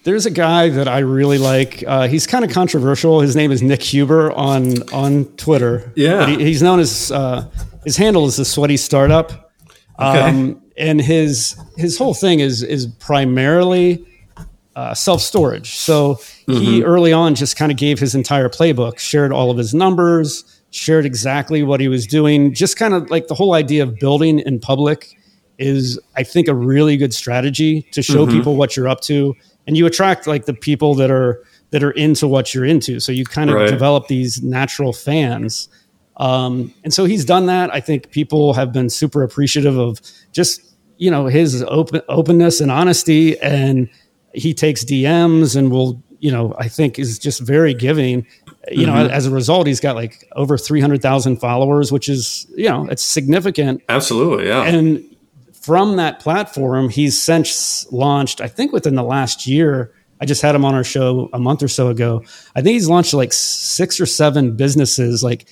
There's 0.07 0.25
a 0.25 0.31
guy 0.31 0.69
that 0.69 0.87
I 0.87 1.01
really 1.01 1.37
like. 1.37 1.83
Uh, 1.85 2.07
he's 2.07 2.29
kind 2.29 2.45
of 2.45 2.53
controversial. 2.53 3.21
His 3.21 3.35
name 3.35 3.51
is 3.51 3.61
Nick 3.61 3.83
Huber 3.83 4.31
on 4.31 4.89
on 4.93 5.25
Twitter. 5.37 5.93
Yeah. 5.97 6.29
He, 6.29 6.45
he's 6.45 6.63
known 6.63 6.79
as 6.79 7.11
uh, 7.11 7.51
his 7.85 7.97
handle 7.97 8.25
is 8.27 8.37
the 8.37 8.45
Sweaty 8.45 8.77
Startup. 8.77 9.53
Um, 9.99 10.63
and 10.77 11.01
his 11.01 11.57
his 11.77 11.99
whole 11.99 12.15
thing 12.15 12.39
is 12.39 12.63
is 12.63 12.87
primarily 12.87 14.07
uh, 14.77 14.95
self 14.95 15.23
storage. 15.23 15.75
So 15.75 16.21
he 16.47 16.85
early 16.85 17.13
on 17.13 17.35
just 17.35 17.57
kind 17.57 17.73
of 17.73 17.77
gave 17.77 17.99
his 17.99 18.15
entire 18.15 18.49
playbook, 18.49 19.01
shared 19.01 19.33
all 19.33 19.51
of 19.51 19.59
his 19.59 19.75
numbers, 19.75 20.63
shared 20.71 21.05
exactly 21.05 21.65
what 21.65 21.81
he 21.81 21.89
was 21.89 22.07
doing. 22.07 22.55
Just 22.55 22.77
kind 22.77 22.95
of 22.95 23.11
like 23.11 23.27
the 23.27 23.35
whole 23.35 23.55
idea 23.55 23.83
of 23.83 23.99
building 23.99 24.39
in 24.39 24.61
public 24.61 25.17
is, 25.59 25.99
I 26.15 26.23
think, 26.23 26.47
a 26.47 26.55
really 26.55 26.97
good 26.97 27.13
strategy 27.13 27.83
to 27.91 28.03
show 28.03 28.27
people 28.27 28.57
what 28.57 28.77
you're 28.77 28.89
up 28.89 29.01
to, 29.03 29.35
and 29.67 29.77
you 29.77 29.87
attract 29.87 30.27
like 30.27 30.47
the 30.47 30.55
people 30.55 30.95
that 30.97 31.11
are 31.11 31.43
that 31.71 31.83
are 31.83 31.91
into 31.93 32.29
what 32.29 32.55
you're 32.55 32.65
into. 32.65 33.01
So 33.01 33.11
you 33.13 33.25
kind 33.25 33.51
of 33.51 33.57
Right. 33.57 33.69
develop 33.69 34.07
these 34.09 34.43
natural 34.43 34.93
fans. 34.93 35.69
Um, 36.19 36.73
and 36.85 36.95
so 36.95 37.05
he's 37.05 37.25
done 37.25 37.47
that. 37.47 37.75
I 37.75 37.81
think 37.81 38.11
people 38.11 38.55
have 38.55 38.73
been 38.73 38.89
super 38.89 39.23
appreciative 39.23 39.77
of 39.79 40.01
just 40.33 40.63
you 40.99 41.11
know 41.11 41.27
his 41.27 41.63
open 41.69 42.01
openness 42.09 42.61
and 42.61 42.71
honesty, 42.71 43.39
and 43.41 43.89
he 44.33 44.55
takes 44.55 44.85
DMs 44.85 45.57
and 45.57 45.71
will 45.71 46.03
you 46.21 46.31
know 46.31 46.55
I 46.59 46.69
think 46.69 46.99
is 46.99 47.19
just 47.19 47.41
very 47.41 47.75
giving. 47.75 48.27
You 48.73 48.87
know, 48.87 48.95
as 49.07 49.27
a 49.27 49.31
result, 49.31 49.67
he's 49.69 49.79
got 49.79 49.95
like 49.95 50.27
over 50.35 50.57
three 50.59 50.81
hundred 50.81 51.03
thousand 51.03 51.37
followers, 51.37 51.93
which 51.93 52.09
is 52.09 52.47
you 52.57 52.69
know 52.69 52.87
it's 52.91 53.05
significant. 53.05 53.83
Absolutely, 53.89 54.47
yeah. 54.47 54.63
And 54.63 55.05
from 55.67 55.97
that 55.97 56.21
platform, 56.21 56.89
he's 56.89 57.21
since 57.21 57.91
launched, 57.91 58.41
I 58.41 58.47
think 58.47 58.73
within 58.73 58.95
the 58.95 59.03
last 59.03 59.49
year, 59.49 59.93
I 60.21 60.25
just 60.25 60.41
had 60.41 60.55
him 60.55 60.65
on 60.65 60.77
our 60.77 60.85
show 60.85 61.29
a 61.33 61.41
month 61.41 61.61
or 61.61 61.67
so 61.67 61.89
ago. 61.89 62.23
I 62.55 62.63
think 62.63 62.75
he's 62.75 62.89
launched 62.89 63.13
like 63.13 63.33
six 63.33 64.01
or 64.01 64.07
seven 64.07 64.57
businesses, 64.57 65.25
like 65.25 65.49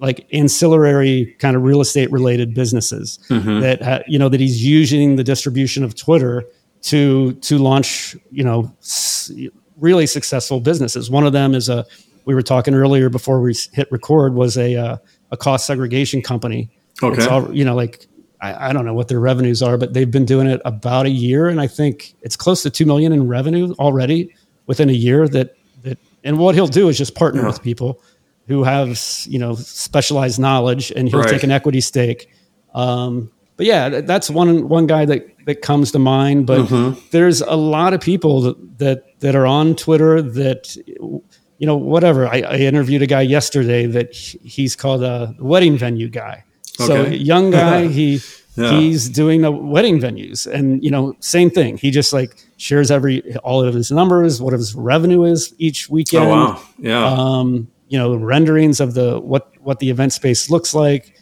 like 0.00 0.26
ancillary 0.34 1.34
kind 1.38 1.56
of 1.56 1.62
real 1.62 1.80
estate 1.80 2.12
related 2.12 2.52
businesses 2.52 3.18
mm-hmm. 3.30 3.60
that 3.60 3.80
ha- 3.80 4.02
you 4.06 4.18
know 4.18 4.28
that 4.28 4.38
he's 4.38 4.62
using 4.62 5.16
the 5.16 5.24
distribution 5.24 5.82
of 5.82 5.94
Twitter 5.94 6.44
to 6.82 7.32
to 7.32 7.56
launch 7.56 8.14
you 8.30 8.44
know 8.44 8.70
s- 8.82 9.32
really 9.78 10.06
successful 10.06 10.60
businesses. 10.60 11.10
One 11.10 11.24
of 11.24 11.32
them 11.32 11.54
is 11.54 11.70
a 11.70 11.86
we 12.26 12.34
were 12.34 12.42
talking 12.42 12.74
earlier 12.74 13.08
before 13.08 13.40
we 13.40 13.56
hit 13.72 13.90
record 13.90 14.34
was 14.34 14.58
a 14.58 14.76
uh, 14.76 14.96
a 15.30 15.38
cost 15.38 15.66
segregation 15.66 16.20
company. 16.20 16.68
Okay, 17.02 17.26
all, 17.26 17.50
you 17.56 17.64
know 17.64 17.74
like 17.74 18.06
I, 18.44 18.68
I, 18.68 18.72
don't 18.72 18.84
know 18.84 18.94
what 18.94 19.08
their 19.08 19.20
revenues 19.20 19.62
are, 19.62 19.78
but 19.78 19.94
they've 19.94 20.10
been 20.10 20.26
doing 20.26 20.46
it 20.46 20.60
about 20.64 21.06
a 21.06 21.10
year, 21.10 21.48
and 21.48 21.60
I 21.60 21.66
think 21.66 22.14
it's 22.22 22.36
close 22.36 22.62
to 22.62 22.70
two 22.70 22.84
million 22.84 23.12
in 23.12 23.26
revenue 23.26 23.74
already 23.78 24.34
within 24.66 24.90
a 24.90 24.94
year. 24.94 25.26
That 25.26 25.56
that 25.82 25.98
and 26.22 26.38
what 26.38 26.54
he'll 26.54 26.66
do 26.66 26.88
is 26.88 26.98
just 26.98 27.14
partner 27.14 27.40
yeah. 27.42 27.48
with 27.48 27.62
people 27.62 28.02
who 28.46 28.62
have 28.64 29.00
you 29.26 29.38
know 29.38 29.54
specialized 29.54 30.38
knowledge, 30.38 30.90
and 30.90 31.08
he'll 31.08 31.20
right. 31.20 31.30
take 31.30 31.42
an 31.42 31.50
equity 31.50 31.80
stake. 31.80 32.28
Um, 32.74 33.30
but 33.56 33.66
yeah, 33.66 34.00
that's 34.00 34.28
one 34.28 34.68
one 34.68 34.86
guy 34.86 35.04
that 35.06 35.26
that 35.46 35.62
comes 35.62 35.92
to 35.92 35.98
mind. 35.98 36.46
But 36.46 36.66
mm-hmm. 36.66 37.00
there's 37.12 37.40
a 37.40 37.56
lot 37.56 37.94
of 37.94 38.00
people 38.00 38.42
that, 38.42 38.78
that 38.78 39.20
that 39.20 39.34
are 39.34 39.46
on 39.46 39.74
Twitter 39.74 40.20
that 40.20 40.76
you 40.76 41.66
know 41.66 41.76
whatever. 41.76 42.26
I, 42.26 42.40
I 42.40 42.56
interviewed 42.56 43.02
a 43.02 43.06
guy 43.06 43.22
yesterday 43.22 43.86
that 43.86 44.14
he's 44.14 44.76
called 44.76 45.02
a 45.02 45.34
wedding 45.38 45.78
venue 45.78 46.08
guy. 46.08 46.44
Okay. 46.80 46.86
So 46.86 47.06
young 47.06 47.50
guy, 47.50 47.86
he 47.98 48.20
yeah. 48.56 48.78
he's 48.78 49.08
doing 49.08 49.42
the 49.42 49.50
wedding 49.50 49.98
venues, 49.98 50.46
and 50.46 50.82
you 50.82 50.90
know 50.90 51.14
same 51.20 51.50
thing. 51.50 51.76
He 51.76 51.90
just 51.90 52.12
like 52.12 52.36
shares 52.56 52.90
every 52.90 53.36
all 53.38 53.62
of 53.62 53.74
his 53.74 53.90
numbers, 53.90 54.40
what 54.40 54.52
his 54.52 54.74
revenue 54.74 55.24
is 55.24 55.54
each 55.58 55.88
weekend. 55.88 56.26
Oh 56.26 56.30
wow, 56.30 56.62
yeah. 56.78 57.04
Um, 57.04 57.68
you 57.88 57.98
know 57.98 58.16
renderings 58.16 58.80
of 58.80 58.94
the 58.94 59.20
what 59.20 59.52
what 59.60 59.78
the 59.78 59.90
event 59.90 60.12
space 60.12 60.50
looks 60.50 60.74
like 60.74 61.14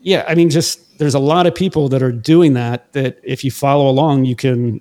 yeah 0.00 0.24
i 0.28 0.34
mean 0.34 0.50
just 0.50 0.98
there's 0.98 1.14
a 1.14 1.18
lot 1.18 1.46
of 1.46 1.54
people 1.54 1.88
that 1.88 2.02
are 2.02 2.12
doing 2.12 2.54
that 2.54 2.92
that 2.92 3.18
if 3.22 3.44
you 3.44 3.50
follow 3.50 3.88
along 3.88 4.24
you 4.24 4.36
can 4.36 4.80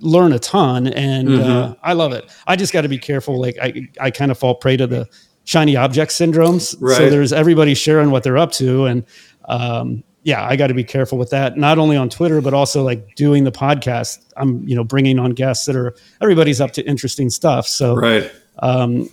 learn 0.00 0.32
a 0.32 0.38
ton 0.38 0.86
and 0.86 1.28
mm-hmm. 1.28 1.50
uh, 1.50 1.74
i 1.82 1.92
love 1.92 2.12
it 2.12 2.30
i 2.46 2.54
just 2.54 2.72
got 2.72 2.82
to 2.82 2.88
be 2.88 2.98
careful 2.98 3.38
like 3.40 3.56
i 3.60 3.86
i 4.00 4.10
kind 4.10 4.30
of 4.30 4.38
fall 4.38 4.54
prey 4.54 4.76
to 4.76 4.86
the 4.86 5.06
shiny 5.44 5.76
object 5.76 6.10
syndromes 6.12 6.76
right. 6.80 6.96
so 6.96 7.10
there's 7.10 7.32
everybody 7.32 7.74
sharing 7.74 8.10
what 8.10 8.22
they're 8.22 8.38
up 8.38 8.52
to 8.52 8.84
and 8.84 9.04
um, 9.48 10.04
yeah 10.22 10.46
i 10.46 10.56
got 10.56 10.68
to 10.68 10.74
be 10.74 10.84
careful 10.84 11.18
with 11.18 11.30
that 11.30 11.56
not 11.56 11.78
only 11.78 11.96
on 11.96 12.08
twitter 12.08 12.40
but 12.40 12.54
also 12.54 12.82
like 12.82 13.14
doing 13.16 13.44
the 13.44 13.52
podcast 13.52 14.18
i'm 14.36 14.66
you 14.68 14.76
know 14.76 14.84
bringing 14.84 15.18
on 15.18 15.32
guests 15.32 15.66
that 15.66 15.74
are 15.74 15.94
everybody's 16.20 16.60
up 16.60 16.72
to 16.72 16.86
interesting 16.86 17.28
stuff 17.28 17.66
so 17.66 17.94
right 17.94 18.30
um, 18.60 19.08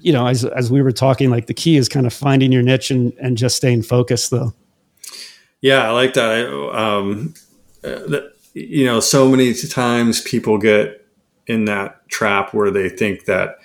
you 0.00 0.12
know, 0.12 0.26
as 0.26 0.44
as 0.44 0.70
we 0.70 0.82
were 0.82 0.92
talking, 0.92 1.30
like 1.30 1.46
the 1.46 1.54
key 1.54 1.76
is 1.76 1.88
kind 1.88 2.06
of 2.06 2.12
finding 2.12 2.52
your 2.52 2.62
niche 2.62 2.90
and 2.90 3.12
and 3.20 3.36
just 3.36 3.56
staying 3.56 3.82
focused, 3.82 4.30
though. 4.30 4.54
Yeah, 5.60 5.88
I 5.88 5.90
like 5.90 6.14
that. 6.14 6.30
I, 6.30 6.96
um, 6.96 7.34
uh, 7.82 8.20
you 8.54 8.84
know, 8.84 9.00
so 9.00 9.28
many 9.28 9.54
times 9.54 10.20
people 10.20 10.58
get 10.58 11.06
in 11.46 11.64
that 11.64 12.08
trap 12.08 12.52
where 12.52 12.70
they 12.70 12.88
think 12.88 13.24
that 13.24 13.56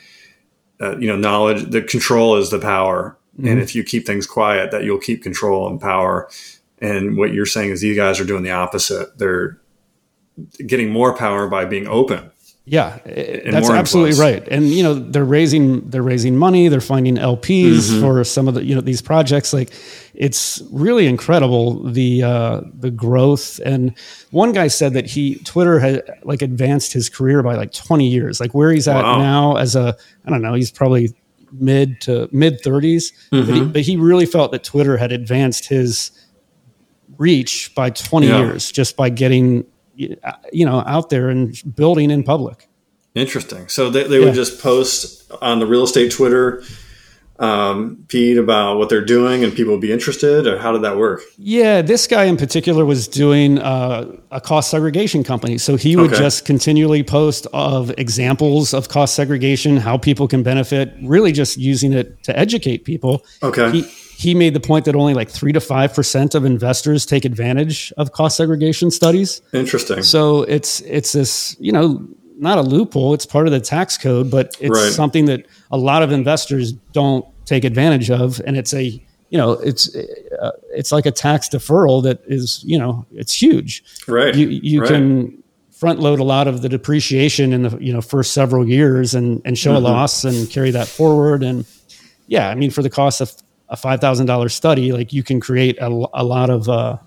uh, 0.80 0.98
you 0.98 1.08
know 1.08 1.16
knowledge, 1.16 1.70
the 1.70 1.82
control 1.82 2.38
is 2.38 2.50
the 2.50 2.60
power, 2.60 3.18
mm-hmm. 3.38 3.48
and 3.48 3.60
if 3.60 3.76
you 3.76 3.84
keep 3.84 4.06
things 4.06 4.28
quiet, 4.28 4.72
that 4.72 4.84
you'll 4.84 5.00
keep 5.00 5.24
control 5.24 5.68
and 5.68 5.80
power. 5.80 6.30
And 6.80 7.18
what 7.18 7.34
you're 7.34 7.46
saying 7.46 7.72
is 7.72 7.82
these 7.82 7.96
guys 7.96 8.20
are 8.20 8.26
doing 8.26 8.44
the 8.44 8.52
opposite. 8.52 9.18
They're 9.18 9.60
getting 10.66 10.90
more 10.90 11.16
power 11.16 11.48
by 11.48 11.66
being 11.66 11.88
open 11.88 12.32
yeah, 12.66 13.00
that's 13.06 13.72
absolutely 13.72 14.20
right. 14.20 14.48
And 14.48 14.70
you 14.70 14.84
know, 14.84 14.94
they're 14.94 15.26
raising 15.26 15.90
they're 15.90 16.04
raising 16.04 16.38
money. 16.38 16.68
They're 16.68 16.80
finding 16.80 17.16
LPs 17.16 17.90
mm-hmm. 17.90 18.02
for 18.02 18.24
some 18.24 18.48
of 18.48 18.54
the 18.54 18.64
you 18.64 18.76
know 18.76 18.82
these 18.82 19.02
projects. 19.02 19.52
Like, 19.52 19.72
it's 20.14 20.62
really 20.72 21.08
incredible 21.08 21.84
the 21.84 22.22
uh, 22.22 22.62
the 22.74 22.92
growth. 22.92 23.60
And 23.66 23.98
one 24.30 24.52
guy 24.52 24.68
said 24.68 24.94
that 24.94 25.08
he 25.08 25.36
Twitter 25.40 25.80
had 25.80 26.04
like 26.24 26.44
advanced 26.44 26.94
his 26.94 27.10
career 27.10 27.42
by 27.42 27.56
like 27.56 27.74
twenty 27.74 28.08
years. 28.08 28.40
Like 28.40 28.54
where 28.54 28.72
he's 28.72 28.88
at 28.88 29.04
wow. 29.04 29.18
now 29.18 29.56
as 29.58 29.76
a 29.76 29.98
I 30.26 30.30
don't 30.30 30.44
know, 30.44 30.54
he's 30.54 30.72
probably 30.72 31.16
mid 31.52 32.02
to 32.02 32.30
mid 32.32 32.62
30s 32.62 33.12
mm-hmm. 33.32 33.46
but, 33.46 33.56
he, 33.56 33.66
but, 33.66 33.82
he, 33.82 33.98
really 33.98 34.26
felt 34.26 34.52
that 34.52 34.64
Twitter 34.64 34.98
had 34.98 35.12
advanced 35.12 35.68
his 35.68 36.12
reach 37.18 37.74
by 37.76 37.90
20 37.90 38.28
yeah. 38.28 38.40
years 38.40 38.72
just 38.72 38.96
by 38.96 39.10
getting 39.10 39.66
you 39.96 40.66
know 40.66 40.84
out 40.86 41.10
there 41.10 41.30
and 41.30 41.62
building 41.76 42.10
in 42.10 42.24
public 42.24 42.68
interesting 43.14 43.68
so 43.68 43.90
they, 43.90 44.04
they 44.04 44.20
yeah. 44.20 44.26
would 44.26 44.34
just 44.34 44.62
post 44.62 45.32
on 45.42 45.60
the 45.60 45.68
real 45.68 45.84
estate 45.84 46.12
twitter 46.12 46.64
um, 47.42 48.06
feed 48.08 48.38
about 48.38 48.78
what 48.78 48.88
they're 48.88 49.04
doing 49.04 49.44
and 49.44 49.54
people 49.54 49.74
would 49.74 49.82
be 49.82 49.92
interested 49.92 50.46
or 50.46 50.60
how 50.60 50.72
did 50.72 50.84
that 50.84 50.96
work 50.96 51.22
yeah 51.38 51.82
this 51.82 52.06
guy 52.06 52.26
in 52.26 52.38
particular 52.38 52.86
was 52.86 53.08
doing 53.08 53.58
uh, 53.60 54.06
a 54.30 54.40
cost 54.40 54.70
segregation 54.70 55.24
company 55.24 55.58
so 55.58 55.76
he 55.76 55.96
would 55.96 56.12
okay. 56.12 56.22
just 56.22 56.46
continually 56.46 57.04
post 57.04 57.48
of 57.52 57.92
examples 57.98 58.74
of 58.74 58.90
cost 58.90 59.16
segregation 59.16 59.78
how 59.78 59.98
people 59.98 60.28
can 60.28 60.44
benefit 60.44 60.94
really 61.02 61.32
just 61.32 61.58
using 61.58 61.94
it 61.94 62.24
to 62.24 62.38
educate 62.38 62.86
people 62.86 63.26
okay 63.42 63.72
he, 63.72 63.82
he 64.22 64.36
made 64.36 64.54
the 64.54 64.60
point 64.60 64.86
that 64.86 64.96
only 64.96 65.16
like 65.16 65.32
three 65.32 65.52
to 65.52 65.60
five 65.60 65.96
percent 65.96 66.36
of 66.36 66.46
investors 66.46 67.08
take 67.08 67.26
advantage 67.26 67.92
of 67.98 68.12
cost 68.12 68.38
segregation 68.38 68.92
studies. 68.92 69.42
Interesting. 69.52 70.04
So 70.04 70.44
it's 70.44 70.80
it's 70.82 71.14
this 71.14 71.56
you 71.60 71.72
know 71.72 72.08
not 72.42 72.58
a 72.58 72.62
loophole; 72.62 73.14
it's 73.14 73.26
part 73.26 73.48
of 73.48 73.54
the 73.54 73.60
tax 73.60 73.98
code, 73.98 74.30
but 74.30 74.56
it's 74.60 74.78
right. 74.78 74.92
something 74.92 75.26
that 75.26 75.46
a 75.72 75.78
lot 75.78 76.04
of 76.04 76.12
investors 76.12 76.74
don't 76.94 77.26
take 77.46 77.64
advantage 77.64 78.10
of, 78.10 78.42
and 78.46 78.58
it's 78.58 78.74
a 78.74 79.02
you 79.30 79.38
know 79.38 79.54
it's 79.54 79.96
uh, 79.96 80.52
it's 80.72 80.92
like 80.92 81.06
a 81.06 81.12
tax 81.12 81.48
deferral 81.48 82.04
that 82.04 82.22
is 82.26 82.64
you 82.66 82.78
know 82.78 83.06
it's 83.14 83.34
huge. 83.34 83.84
Right. 84.08 84.36
You 84.36 84.48
you 84.48 84.82
right. 84.82 84.90
can 84.90 85.44
front 85.72 86.00
load 86.00 86.20
a 86.20 86.24
lot 86.24 86.48
of 86.48 86.62
the 86.62 86.70
depreciation 86.70 87.54
in 87.54 87.64
the 87.64 87.78
you 87.80 87.94
know 87.94 88.02
first 88.02 88.34
several 88.34 88.68
years 88.68 89.16
and 89.16 89.42
and 89.46 89.58
show 89.58 89.74
mm-hmm. 89.74 89.86
a 89.86 89.90
loss 89.90 90.24
and 90.24 90.50
carry 90.50 90.70
that 90.70 90.88
forward 90.88 91.42
and 91.42 91.66
yeah 92.28 92.50
i 92.50 92.54
mean 92.54 92.70
for 92.70 92.84
the 92.84 92.90
cost 92.90 93.20
of 93.20 93.34
a 93.72 93.78
five 93.78 94.02
thousand 94.02 94.28
dollars 94.28 94.54
study, 94.54 94.92
like 94.92 95.12
you 95.12 95.24
can 95.24 95.40
create 95.40 95.80
a, 95.80 95.88
a 96.14 96.24
lot 96.24 96.50
of 96.50 96.70
uh, 96.70 96.98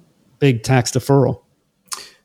big 0.40 0.62
tax 0.64 0.90
deferral. 0.90 1.42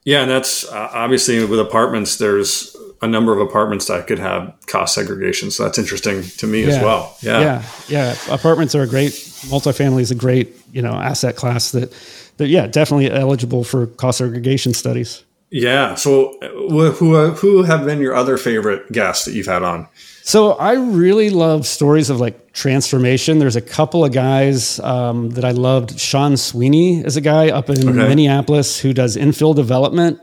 Yeah, 0.06 0.22
and 0.22 0.32
that's 0.32 0.68
uh, 0.72 0.90
obviously 0.94 1.44
with 1.46 1.60
apartments. 1.60 2.18
There's 2.18 2.76
a 3.02 3.08
number 3.08 3.32
of 3.32 3.40
apartments 3.40 3.88
that 3.88 4.08
could 4.08 4.20
have 4.20 4.54
cost 4.68 4.96
segregation, 4.96 5.52
so 5.52 5.64
that's 5.64 5.78
interesting 5.78 6.24
to 6.24 6.48
me 6.48 6.64
yeah. 6.64 6.68
as 6.68 6.84
well. 6.84 7.18
Yeah, 7.22 7.40
yeah, 7.40 7.66
yeah. 7.88 8.16
Apartments 8.34 8.76
are 8.76 8.84
a 8.84 8.88
great. 8.88 9.12
Multifamily 9.12 10.02
is 10.02 10.12
a 10.12 10.16
great 10.16 10.56
you 10.72 10.82
know 10.82 10.94
asset 10.94 11.36
class 11.36 11.72
that 11.72 11.94
that 12.38 12.48
yeah 12.48 12.68
definitely 12.68 13.10
eligible 13.10 13.64
for 13.64 13.88
cost 13.88 14.18
segregation 14.18 14.74
studies. 14.74 15.24
Yeah. 15.52 15.96
So 15.96 16.38
who 16.42 17.32
who 17.32 17.64
have 17.64 17.86
been 17.86 18.02
your 18.02 18.16
other 18.16 18.38
favorite 18.38 18.92
guests 18.92 19.26
that 19.26 19.34
you've 19.34 19.48
had 19.48 19.64
on? 19.64 19.88
So 20.24 20.52
I 20.54 20.74
really 20.74 21.32
love 21.32 21.66
stories 21.66 22.12
of 22.12 22.20
like 22.20 22.54
transformation. 22.54 23.40
There's 23.40 23.56
a 23.56 23.62
couple 23.62 24.06
of 24.06 24.12
guys 24.12 24.80
um, 24.82 25.32
that 25.32 25.44
I 25.44 25.52
loved. 25.52 26.00
Sean 26.00 26.38
Sweeney 26.38 27.02
is 27.02 27.18
a 27.18 27.22
guy 27.22 27.50
up 27.50 27.70
in 27.70 27.80
okay. 27.80 28.08
Minneapolis 28.08 28.80
who 28.80 28.94
does 28.94 29.18
infill 29.18 29.56
development. 29.56 30.20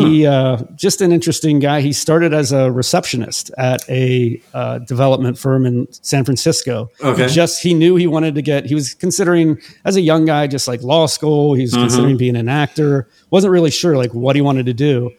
He 0.00 0.26
uh, 0.26 0.58
just 0.74 1.00
an 1.00 1.12
interesting 1.12 1.58
guy. 1.58 1.80
He 1.80 1.92
started 1.92 2.32
as 2.32 2.52
a 2.52 2.70
receptionist 2.70 3.50
at 3.58 3.88
a 3.88 4.40
uh, 4.52 4.78
development 4.80 5.38
firm 5.38 5.66
in 5.66 5.86
San 5.92 6.24
Francisco. 6.24 6.90
Okay. 7.00 7.28
He 7.28 7.34
just 7.34 7.62
he 7.62 7.74
knew 7.74 7.96
he 7.96 8.06
wanted 8.06 8.34
to 8.34 8.42
get. 8.42 8.66
He 8.66 8.74
was 8.74 8.94
considering 8.94 9.58
as 9.84 9.96
a 9.96 10.00
young 10.00 10.24
guy, 10.24 10.46
just 10.46 10.68
like 10.68 10.82
law 10.82 11.06
school. 11.06 11.54
He 11.54 11.62
was 11.62 11.72
mm-hmm. 11.72 11.82
considering 11.82 12.16
being 12.16 12.36
an 12.36 12.48
actor. 12.48 13.08
wasn't 13.30 13.52
really 13.52 13.70
sure 13.70 13.96
like 13.96 14.12
what 14.14 14.36
he 14.36 14.42
wanted 14.42 14.66
to 14.66 14.74
do 14.74 15.10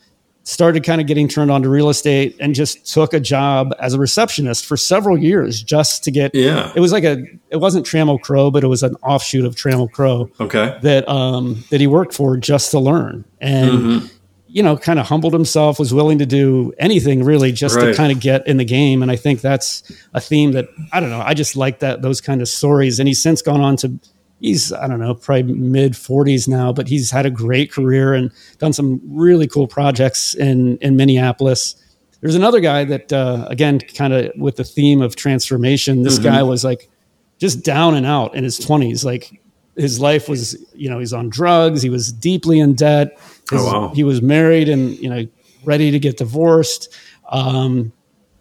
started 0.46 0.84
kind 0.84 1.02
of 1.02 1.08
getting 1.08 1.28
turned 1.28 1.50
on 1.50 1.64
to 1.64 1.70
real 1.70 1.90
estate 1.90 2.36
and 2.40 2.54
just 2.54 2.92
took 2.92 3.14
a 3.14 3.20
job 3.20 3.74
as 3.80 3.96
a 3.96 4.00
receptionist 4.00 4.64
for 4.66 4.78
several 4.78 5.18
years 5.18 5.62
just 5.62 6.04
to 6.04 6.12
get 6.12 6.34
yeah 6.36 6.72
it 6.76 6.80
was 6.80 6.92
like 6.92 7.04
a 7.04 7.26
it 7.50 7.58
wasn't 7.58 7.86
trammell 7.86 8.22
crow 8.22 8.52
but 8.52 8.64
it 8.64 8.68
was 8.68 8.84
an 8.84 8.96
offshoot 8.98 9.44
of 9.44 9.56
trammell 9.56 9.92
crow 9.92 10.30
okay 10.40 10.78
that 10.84 11.08
um 11.10 11.64
that 11.72 11.82
he 11.82 11.88
worked 11.88 12.14
for 12.14 12.38
just 12.38 12.70
to 12.72 12.80
learn 12.80 13.26
and 13.42 13.72
mm-hmm. 13.72 14.08
You 14.56 14.64
know 14.64 14.78
kind 14.78 15.00
of 15.00 15.06
humbled 15.06 15.34
himself 15.34 15.78
was 15.78 15.94
willing 15.94 16.18
to 16.18 16.26
do 16.26 16.74
anything 16.80 17.24
really 17.24 17.52
just 17.52 17.76
right. 17.76 17.88
to 17.88 17.94
kind 17.94 18.12
of 18.12 18.22
get 18.22 18.48
in 18.48 18.56
the 18.56 18.66
game 18.66 19.02
and 19.02 19.12
i 19.12 19.16
think 19.16 19.42
that's 19.42 19.92
a 20.14 20.22
theme 20.22 20.54
that 20.54 20.66
i 20.94 21.00
don't 21.02 21.10
know 21.10 21.20
i 21.22 21.34
just 21.34 21.58
like 21.58 21.80
that 21.80 22.02
those 22.02 22.22
kind 22.22 22.42
of 22.42 22.48
stories 22.48 22.98
and 22.98 23.08
he's 23.08 23.22
since 23.22 23.42
gone 23.42 23.60
on 23.60 23.76
to 23.76 24.00
he's 24.40 24.72
I 24.72 24.88
don't 24.88 25.00
know 25.00 25.16
probably 25.16 25.54
mid 25.54 25.94
40s 25.94 26.48
now, 26.48 26.72
but 26.72 26.88
he's 26.88 27.12
had 27.12 27.26
a 27.26 27.30
great 27.30 27.72
career 27.72 28.14
and 28.14 28.32
done 28.60 28.74
some 28.74 29.02
really 29.06 29.48
cool 29.48 29.68
projects 29.68 30.36
in 30.36 30.78
in 30.78 30.96
Minneapolis. 30.96 31.76
There's 32.22 32.36
another 32.36 32.60
guy 32.60 32.84
that 32.86 33.12
uh, 33.12 33.46
again 33.50 33.80
kind 33.80 34.14
of 34.14 34.32
with 34.38 34.58
the 34.58 34.64
theme 34.64 35.02
of 35.02 35.16
transformation. 35.16 36.04
This 36.04 36.16
mm-hmm. 36.16 36.30
guy 36.30 36.44
was 36.44 36.64
like 36.64 36.90
just 37.40 37.64
down 37.64 37.96
and 37.96 38.06
out 38.06 38.36
in 38.36 38.44
his 38.44 38.60
20s, 38.60 39.04
like. 39.04 39.42
His 39.76 40.00
life 40.00 40.30
was, 40.30 40.58
you 40.74 40.90
know, 40.90 41.00
he's 41.00 41.14
on 41.14 41.30
drugs. 41.30 41.82
He 41.82 41.90
was 41.90 42.12
deeply 42.12 42.60
in 42.60 42.76
debt. 42.76 43.20
His, 43.52 43.62
oh, 43.62 43.66
wow. 43.66 43.92
He 43.94 44.04
was 44.04 44.22
married 44.22 44.70
and, 44.70 44.98
you 44.98 45.10
know, 45.10 45.28
ready 45.64 45.92
to 45.92 46.00
get 46.00 46.18
divorced. 46.18 46.94
Um, 47.30 47.92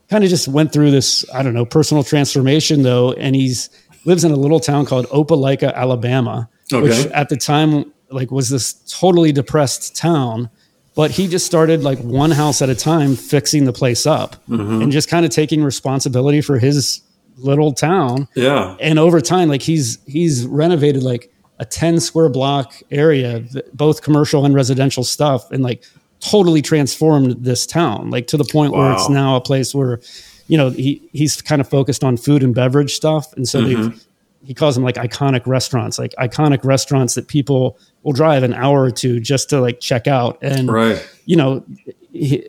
kind 0.09 0.23
of 0.23 0.31
just 0.31 0.47
went 0.49 0.73
through 0.73 0.91
this, 0.91 1.25
I 1.33 1.43
don't 1.43 1.55
know, 1.55 1.65
personal 1.65 2.05
transformation 2.05 2.83
though. 2.83 3.13
And 3.13 3.35
he's 3.35 3.71
lives 4.05 4.25
in 4.25 4.33
a 4.33 4.37
little 4.37 4.61
town 4.61 4.87
called 4.87 5.07
Opelika, 5.07 5.75
Alabama, 5.75 6.49
okay. 6.73 6.83
which 6.83 7.07
at 7.07 7.29
the 7.29 7.37
time 7.37 7.93
like 8.11 8.31
was 8.31 8.49
this 8.51 8.75
totally 8.99 9.33
depressed 9.33 9.97
town. 9.97 10.51
But 10.95 11.11
he 11.11 11.27
just 11.27 11.45
started 11.45 11.83
like 11.83 11.99
one 11.99 12.31
house 12.31 12.63
at 12.63 12.69
a 12.69 12.75
time, 12.75 13.17
fixing 13.17 13.65
the 13.65 13.73
place 13.73 14.07
up 14.07 14.37
mm-hmm. 14.47 14.83
and 14.83 14.93
just 14.93 15.09
kind 15.09 15.25
of 15.27 15.33
taking 15.33 15.65
responsibility 15.65 16.41
for 16.41 16.61
his 16.61 17.01
little 17.37 17.73
town. 17.73 18.29
Yeah. 18.35 18.77
And 18.81 18.99
over 18.99 19.21
time, 19.21 19.49
like 19.49 19.63
he's 19.63 19.99
he's 20.07 20.47
renovated 20.47 21.03
like 21.03 21.33
a 21.59 21.65
10 21.65 22.01
square 22.01 22.29
block 22.29 22.75
area, 22.91 23.45
both 23.73 24.03
commercial 24.03 24.45
and 24.45 24.55
residential 24.55 25.05
stuff, 25.05 25.51
and 25.51 25.63
like 25.63 25.85
totally 26.21 26.63
transformed 26.63 27.45
this 27.45 27.67
town, 27.67 28.11
like 28.11 28.27
to 28.29 28.37
the 28.37 28.45
point 28.45 28.73
wow. 28.73 28.81
where 28.81 28.93
it's 28.93 29.09
now 29.09 29.37
a 29.37 29.41
place 29.41 29.75
where, 29.75 30.01
you 30.49 30.57
know, 30.57 30.71
he 30.71 31.03
he's 31.13 31.41
kind 31.41 31.61
of 31.61 31.69
focused 31.69 32.03
on 32.03 32.17
food 32.17 32.43
and 32.43 32.55
beverage 32.55 32.95
stuff, 32.95 33.33
and 33.35 33.49
so 33.49 33.61
mm-hmm. 33.61 33.97
he 34.45 34.55
calls 34.55 34.75
them 34.75 34.85
like 34.85 34.97
iconic 34.97 35.47
restaurants, 35.47 35.99
like 35.99 36.13
iconic 36.19 36.65
restaurants 36.65 37.15
that 37.15 37.29
people 37.29 37.79
will 38.03 38.13
drive 38.13 38.43
an 38.43 38.53
hour 38.55 38.83
or 38.83 38.91
two 38.91 39.21
just 39.21 39.51
to 39.51 39.61
like 39.61 39.81
check 39.81 40.07
out, 40.07 40.39
and 40.43 40.71
right. 40.71 41.07
you 41.25 41.37
know, 41.37 41.65
he, 42.13 42.47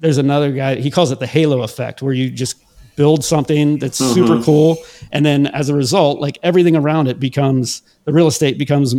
there's 0.00 0.18
another 0.18 0.52
guy 0.52 0.76
he 0.76 0.90
calls 0.90 1.10
it 1.10 1.18
the 1.18 1.26
halo 1.26 1.62
effect, 1.62 2.02
where 2.02 2.12
you 2.12 2.30
just 2.30 2.62
build 2.98 3.24
something 3.24 3.78
that's 3.78 4.00
mm-hmm. 4.00 4.12
super 4.12 4.42
cool 4.42 4.76
and 5.12 5.24
then 5.24 5.46
as 5.46 5.70
a 5.70 5.74
result 5.74 6.20
like 6.20 6.36
everything 6.42 6.76
around 6.76 7.08
it 7.08 7.18
becomes 7.18 7.80
the 8.04 8.12
real 8.12 8.26
estate 8.26 8.58
becomes 8.58 8.94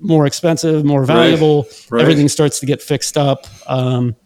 more 0.00 0.26
expensive, 0.26 0.84
more 0.84 1.04
valuable. 1.04 1.62
Right, 1.62 1.90
right. 1.90 2.02
Everything 2.02 2.28
starts 2.28 2.60
to 2.60 2.66
get 2.66 2.82
fixed 2.82 3.16
up. 3.16 3.46
Um, 3.66 4.16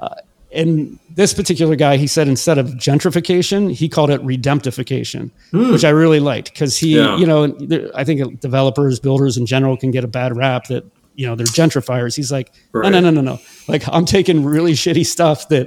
uh, 0.00 0.14
and 0.52 0.98
this 1.10 1.34
particular 1.34 1.76
guy, 1.76 1.96
he 1.96 2.06
said 2.06 2.28
instead 2.28 2.58
of 2.58 2.68
gentrification, 2.68 3.72
he 3.72 3.88
called 3.88 4.10
it 4.10 4.22
redemptification, 4.22 5.30
mm. 5.52 5.72
which 5.72 5.84
I 5.84 5.90
really 5.90 6.20
liked 6.20 6.52
because 6.52 6.78
he, 6.78 6.96
yeah. 6.96 7.16
you 7.16 7.26
know, 7.26 7.90
I 7.94 8.04
think 8.04 8.40
developers, 8.40 8.98
builders 8.98 9.36
in 9.36 9.44
general 9.44 9.76
can 9.76 9.90
get 9.90 10.04
a 10.04 10.08
bad 10.08 10.36
rap 10.36 10.68
that 10.68 10.84
you 11.16 11.26
know 11.26 11.34
they're 11.34 11.46
gentrifiers. 11.46 12.16
He's 12.16 12.32
like, 12.32 12.52
right. 12.72 12.90
no, 12.90 13.00
no, 13.00 13.10
no, 13.10 13.20
no, 13.20 13.32
no. 13.32 13.40
Like 13.66 13.82
I'm 13.88 14.04
taking 14.04 14.44
really 14.44 14.72
shitty 14.72 15.04
stuff 15.04 15.48
that 15.48 15.66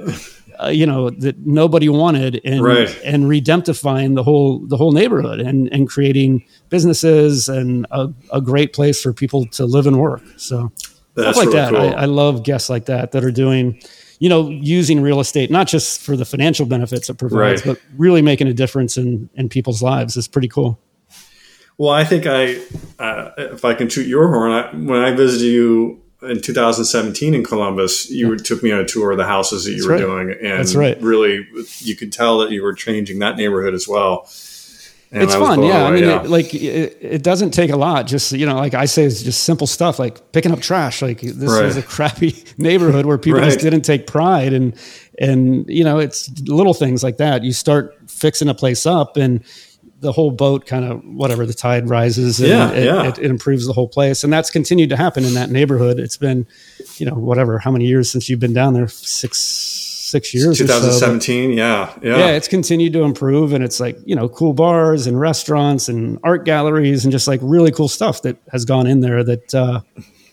uh, 0.61 0.67
you 0.67 0.85
know 0.85 1.09
that 1.09 1.37
nobody 1.45 1.89
wanted 1.89 2.39
and 2.43 2.63
right. 2.63 3.01
and 3.03 3.25
redemptifying 3.25 4.15
the 4.15 4.23
whole 4.23 4.59
the 4.67 4.77
whole 4.77 4.91
neighborhood 4.91 5.39
and 5.39 5.71
and 5.73 5.89
creating 5.89 6.45
businesses 6.69 7.49
and 7.49 7.87
a, 7.91 8.09
a 8.31 8.41
great 8.41 8.73
place 8.73 9.01
for 9.01 9.13
people 9.13 9.45
to 9.47 9.65
live 9.65 9.87
and 9.87 9.99
work 9.99 10.21
so 10.37 10.71
That's 11.15 11.29
stuff 11.29 11.35
like 11.37 11.47
really 11.47 11.59
that 11.59 11.69
cool. 11.71 11.99
I, 11.99 12.03
I 12.03 12.05
love 12.05 12.43
guests 12.43 12.69
like 12.69 12.85
that 12.85 13.11
that 13.11 13.23
are 13.23 13.31
doing 13.31 13.81
you 14.19 14.29
know 14.29 14.49
using 14.49 15.01
real 15.01 15.19
estate 15.19 15.49
not 15.49 15.67
just 15.67 16.01
for 16.01 16.15
the 16.15 16.25
financial 16.25 16.65
benefits 16.65 17.09
it 17.09 17.17
provides 17.17 17.65
right. 17.65 17.75
but 17.75 17.81
really 17.97 18.21
making 18.21 18.47
a 18.47 18.53
difference 18.53 18.97
in 18.97 19.29
in 19.35 19.49
people's 19.49 19.81
lives 19.81 20.15
is 20.15 20.27
pretty 20.27 20.47
cool 20.47 20.79
well 21.77 21.91
i 21.91 22.03
think 22.03 22.25
i 22.27 22.55
uh, 22.99 23.31
if 23.37 23.65
i 23.65 23.73
can 23.73 23.89
shoot 23.89 24.05
your 24.05 24.27
horn 24.27 24.51
I, 24.51 24.69
when 24.75 25.01
i 25.01 25.11
visited 25.11 25.45
you 25.45 26.00
in 26.23 26.41
2017 26.41 27.33
in 27.33 27.43
Columbus, 27.43 28.09
you 28.09 28.31
yeah. 28.31 28.37
took 28.37 28.61
me 28.61 28.71
on 28.71 28.79
a 28.79 28.85
tour 28.85 29.11
of 29.11 29.17
the 29.17 29.25
houses 29.25 29.65
that 29.65 29.71
you 29.71 29.77
That's 29.77 29.87
were 29.87 29.93
right. 29.93 30.27
doing, 30.27 30.37
and 30.39 30.59
That's 30.59 30.75
right. 30.75 31.01
really, 31.01 31.47
you 31.79 31.95
could 31.95 32.13
tell 32.13 32.39
that 32.39 32.51
you 32.51 32.61
were 32.63 32.73
changing 32.73 33.19
that 33.19 33.37
neighborhood 33.37 33.73
as 33.73 33.87
well. 33.87 34.29
And 35.13 35.23
it's 35.23 35.35
fun, 35.35 35.61
yeah. 35.61 35.81
Away, 35.81 35.87
I 35.87 35.91
mean, 35.91 36.03
yeah. 36.05 36.23
It, 36.23 36.29
like 36.29 36.53
it, 36.53 36.97
it, 37.01 37.21
doesn't 37.21 37.51
take 37.51 37.69
a 37.69 37.75
lot. 37.75 38.07
Just 38.07 38.31
you 38.31 38.45
know, 38.45 38.55
like 38.55 38.73
I 38.73 38.85
say, 38.85 39.03
it's 39.03 39.21
just 39.21 39.43
simple 39.43 39.67
stuff 39.67 39.99
like 39.99 40.31
picking 40.31 40.53
up 40.53 40.61
trash. 40.61 41.01
Like 41.01 41.19
this 41.19 41.51
right. 41.51 41.65
was 41.65 41.75
a 41.75 41.83
crappy 41.83 42.45
neighborhood 42.57 43.05
where 43.05 43.17
people 43.17 43.41
right. 43.41 43.47
just 43.47 43.59
didn't 43.59 43.81
take 43.81 44.07
pride, 44.07 44.53
and 44.53 44.73
and 45.19 45.67
you 45.67 45.83
know, 45.83 45.99
it's 45.99 46.29
little 46.43 46.73
things 46.73 47.03
like 47.03 47.17
that. 47.17 47.43
You 47.43 47.51
start 47.51 47.97
fixing 48.09 48.47
a 48.47 48.53
place 48.53 48.85
up, 48.85 49.17
and 49.17 49.43
the 50.01 50.11
whole 50.11 50.31
boat 50.31 50.65
kind 50.65 50.83
of 50.83 51.03
whatever 51.05 51.45
the 51.45 51.53
tide 51.53 51.87
rises 51.87 52.39
and 52.39 52.49
yeah, 52.49 52.71
it, 52.71 52.85
yeah. 52.85 53.07
It, 53.07 53.19
it, 53.19 53.29
improves 53.29 53.67
the 53.67 53.73
whole 53.73 53.87
place. 53.87 54.23
And 54.23 54.33
that's 54.33 54.49
continued 54.49 54.89
to 54.89 54.97
happen 54.97 55.23
in 55.23 55.35
that 55.35 55.51
neighborhood. 55.51 55.99
It's 55.99 56.17
been 56.17 56.47
you 56.97 57.05
know 57.05 57.13
whatever 57.13 57.59
how 57.59 57.71
many 57.71 57.85
years 57.85 58.11
since 58.11 58.27
you've 58.27 58.39
been 58.39 58.53
down 58.53 58.73
there? 58.73 58.87
Six 58.87 59.37
six 60.11 60.33
years 60.33 60.57
2017 60.57 61.51
so, 61.51 61.55
yeah 61.55 61.93
yeah. 62.01 62.17
Yeah 62.17 62.31
it's 62.31 62.49
continued 62.49 62.91
to 62.93 63.03
improve 63.03 63.53
and 63.53 63.63
it's 63.63 63.79
like 63.79 63.97
you 64.05 64.13
know 64.13 64.27
cool 64.27 64.51
bars 64.51 65.07
and 65.07 65.17
restaurants 65.17 65.87
and 65.87 66.19
art 66.23 66.43
galleries 66.43 67.05
and 67.05 67.13
just 67.13 67.29
like 67.29 67.39
really 67.41 67.71
cool 67.71 67.87
stuff 67.87 68.21
that 68.23 68.35
has 68.51 68.65
gone 68.65 68.87
in 68.87 68.99
there 68.99 69.23
that 69.23 69.55
uh 69.55 69.79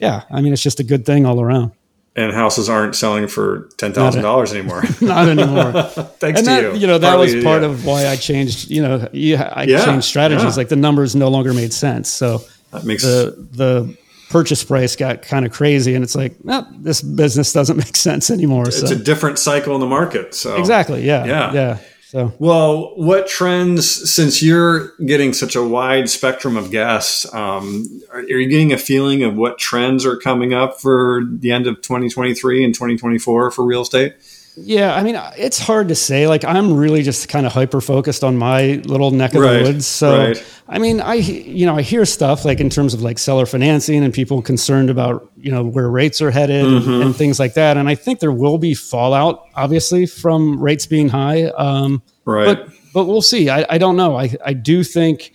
yeah 0.01 0.25
i 0.33 0.41
mean 0.41 0.53
it's 0.53 0.63
just 0.63 0.81
a 0.81 0.85
good 0.85 1.07
thing 1.07 1.25
all 1.25 1.41
around 1.41 1.71
and 2.19 2.35
houses 2.35 2.69
aren't 2.69 2.97
selling 2.97 3.29
for 3.29 3.69
ten 3.77 3.93
thousand 3.93 4.23
dollars 4.23 4.53
anymore. 4.53 4.83
Not 5.01 5.29
anymore. 5.29 5.73
Thanks 6.19 6.41
and 6.41 6.49
to 6.49 6.51
that, 6.51 6.63
you. 6.63 6.81
You 6.81 6.87
know 6.89 6.99
that 6.99 7.11
Partly 7.11 7.37
was 7.37 7.45
part 7.45 7.63
of 7.63 7.87
why 7.87 8.09
I 8.09 8.17
changed. 8.17 8.71
You 8.71 8.83
know, 8.83 9.09
I 9.13 9.63
yeah, 9.65 9.85
changed 9.85 10.07
strategies. 10.07 10.45
Yeah. 10.45 10.57
Like 10.57 10.69
the 10.69 10.77
numbers 10.77 11.15
no 11.15 11.29
longer 11.29 11.55
made 11.55 11.73
sense. 11.73 12.11
So 12.11 12.43
that 12.73 12.85
makes 12.85 13.05
the 13.05 13.49
the 13.53 13.97
purchase 14.31 14.65
price 14.65 14.97
got 14.97 15.23
kind 15.23 15.47
of 15.47 15.53
crazy, 15.53 15.95
and 15.95 16.03
it's 16.03 16.17
like, 16.17 16.35
oh, 16.49 16.67
this 16.73 17.03
business 17.03 17.53
doesn't 17.53 17.77
make 17.85 17.97
sense 17.97 18.31
anymore. 18.31 18.67
It's 18.67 18.81
so. 18.81 18.95
a 18.95 18.97
different 18.97 19.39
cycle 19.39 19.75
in 19.77 19.81
the 19.81 19.87
market. 19.87 20.35
So 20.35 20.57
exactly, 20.57 21.07
yeah, 21.07 21.25
yeah, 21.25 21.53
yeah. 21.53 21.79
So, 22.09 22.33
well, 22.39 22.97
what 22.97 23.29
trends, 23.29 24.11
since 24.11 24.43
you're 24.43 24.97
getting 25.05 25.35
such 25.35 25.55
a 25.55 25.63
wide 25.63 26.09
spectrum 26.09 26.57
of 26.57 26.71
guests, 26.71 27.31
um, 27.35 27.85
are, 28.11 28.21
are, 28.21 28.23
you 28.23 28.49
getting 28.49 28.73
a 28.73 28.79
feeling 28.79 29.25
of 29.25 29.37
what 29.37 29.59
trends 29.59 30.07
are 30.07 30.17
coming 30.17 30.55
up 30.55 30.81
for 30.81 31.21
the 31.31 31.53
end 31.53 31.67
of 31.67 31.83
2023 31.83 32.65
and 32.65 32.73
2024 32.73 33.51
for 33.51 33.63
real 33.63 33.83
estate? 33.83 34.15
Yeah, 34.61 34.95
I 34.95 35.03
mean, 35.03 35.21
it's 35.37 35.59
hard 35.59 35.89
to 35.89 35.95
say. 35.95 36.27
Like, 36.27 36.45
I'm 36.45 36.77
really 36.77 37.03
just 37.03 37.29
kind 37.29 37.47
of 37.47 37.53
hyper 37.53 37.81
focused 37.81 38.25
on 38.25 38.37
my 38.37 38.83
little 38.85 39.11
neck 39.11 39.35
of 39.35 39.43
right, 39.43 39.59
the 39.59 39.63
woods. 39.65 39.87
So, 39.87 40.19
right. 40.19 40.45
I 40.69 40.79
mean, 40.79 41.01
I 41.01 41.15
you 41.15 41.67
know 41.67 41.77
I 41.77 41.83
hear 41.83 42.05
stuff 42.05 42.45
like 42.45 42.61
in 42.61 42.69
terms 42.69 42.95
of 42.95 43.03
like 43.03 43.19
seller 43.19 43.47
financing 43.47 44.05
and 44.05 44.13
people 44.13 44.43
concerned 44.43 44.91
about 44.91 45.31
you 45.37 45.51
know 45.51 45.65
where 45.65 45.91
rates 45.91 46.21
are 46.21 46.31
headed 46.31 46.65
mm-hmm. 46.65 46.91
and, 46.91 47.03
and, 47.05 47.17
things 47.17 47.39
like 47.39 47.55
that. 47.55 47.77
And 47.77 47.89
I 47.89 47.95
think 47.95 48.21
there 48.21 48.33
will 48.33 48.59
be 48.59 48.75
fallout, 48.75 49.47
obviously, 49.55 50.07
from 50.07 50.61
rates 50.61 50.87
being 50.87 51.09
high. 51.09 51.45
Um, 51.45 52.03
right. 52.25 52.45
But 52.45 52.69
but 52.93 53.05
we'll 53.05 53.23
see. 53.23 53.49
I, 53.49 53.65
I 53.69 53.79
don't 53.79 53.97
know. 53.97 54.17
I 54.17 54.35
I 54.45 54.53
do 54.53 54.83
think 54.85 55.33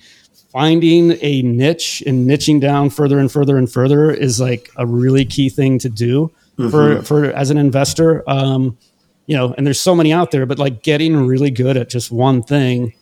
finding 0.52 1.18
a 1.22 1.42
niche 1.42 2.04
and 2.06 2.30
niching 2.30 2.62
down 2.62 2.90
further 2.90 3.18
and 3.18 3.32
further 3.32 3.58
and 3.58 3.72
further 3.72 4.12
is 4.12 4.40
like 4.40 4.70
a 4.76 4.86
really 4.86 5.26
key 5.26 5.50
thing 5.50 5.80
to 5.80 5.90
do 5.90 6.32
mm-hmm. 6.58 6.70
for 6.70 7.02
for 7.02 7.26
as 7.26 7.50
an 7.50 7.58
investor. 7.58 8.24
Um, 8.30 8.78
you 9.26 9.36
know, 9.36 9.54
and 9.58 9.66
there's 9.66 9.80
so 9.80 9.96
many 9.96 10.12
out 10.12 10.32
there, 10.32 10.46
but 10.46 10.60
like 10.60 10.84
getting 10.84 11.16
really 11.16 11.52
good 11.52 11.78
at 11.78 11.90
just 11.90 12.12
one 12.12 12.42
thing, 12.42 12.94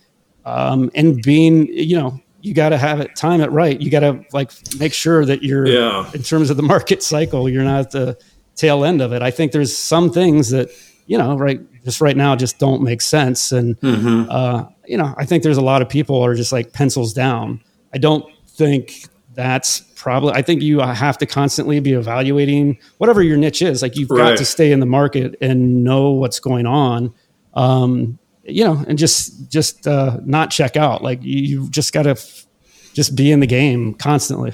um, 0.45 0.91
and 0.95 1.21
being, 1.21 1.67
you 1.67 1.97
know, 1.97 2.19
you 2.41 2.53
got 2.53 2.69
to 2.69 2.77
have 2.77 2.99
it, 2.99 3.15
time 3.15 3.41
it 3.41 3.51
right. 3.51 3.79
You 3.79 3.91
got 3.91 3.99
to 4.01 4.23
like 4.33 4.51
make 4.79 4.93
sure 4.93 5.25
that 5.25 5.43
you're, 5.43 5.67
yeah. 5.67 6.09
in 6.13 6.23
terms 6.23 6.49
of 6.49 6.57
the 6.57 6.63
market 6.75 7.03
cycle, 7.03 7.47
you're 7.47 7.63
not 7.63 7.79
at 7.81 7.91
the 7.91 8.17
tail 8.55 8.83
end 8.83 9.01
of 9.01 9.13
it. 9.13 9.21
I 9.21 9.31
think 9.31 9.51
there's 9.51 9.75
some 9.75 10.11
things 10.11 10.49
that, 10.49 10.69
you 11.05 11.17
know, 11.17 11.37
right, 11.37 11.59
just 11.83 12.01
right 12.01 12.17
now 12.17 12.35
just 12.35 12.59
don't 12.59 12.81
make 12.81 13.01
sense. 13.01 13.51
And, 13.51 13.79
mm-hmm. 13.79 14.29
uh, 14.29 14.65
you 14.85 14.97
know, 14.97 15.13
I 15.17 15.25
think 15.25 15.43
there's 15.43 15.57
a 15.57 15.61
lot 15.61 15.81
of 15.81 15.89
people 15.89 16.21
are 16.23 16.35
just 16.35 16.51
like 16.51 16.73
pencils 16.73 17.13
down. 17.13 17.61
I 17.93 17.97
don't 17.97 18.25
think 18.47 19.05
that's 19.33 19.81
probably 19.95 20.33
i 20.33 20.41
think 20.41 20.61
you 20.61 20.79
have 20.79 21.17
to 21.17 21.25
constantly 21.25 21.79
be 21.79 21.93
evaluating 21.93 22.77
whatever 22.97 23.21
your 23.21 23.37
niche 23.37 23.61
is. 23.61 23.81
Like 23.81 23.95
you've 23.95 24.09
right. 24.09 24.29
got 24.31 24.37
to 24.37 24.45
stay 24.45 24.71
in 24.71 24.79
the 24.79 24.85
market 24.85 25.35
and 25.41 25.83
know 25.83 26.11
what's 26.11 26.39
going 26.39 26.65
on 26.65 27.13
um, 27.53 28.19
you 28.43 28.63
know 28.63 28.83
and 28.87 28.97
just 28.97 29.51
just 29.51 29.87
uh, 29.87 30.17
not 30.23 30.51
check 30.51 30.77
out. 30.77 31.03
Like 31.03 31.19
you, 31.21 31.63
have 31.63 31.71
just 31.71 31.93
got 31.93 32.03
to 32.03 32.11
f- 32.11 32.45
just 32.93 33.15
be 33.15 33.31
in 33.31 33.39
the 33.39 33.47
game 33.47 33.93
constantly. 33.93 34.53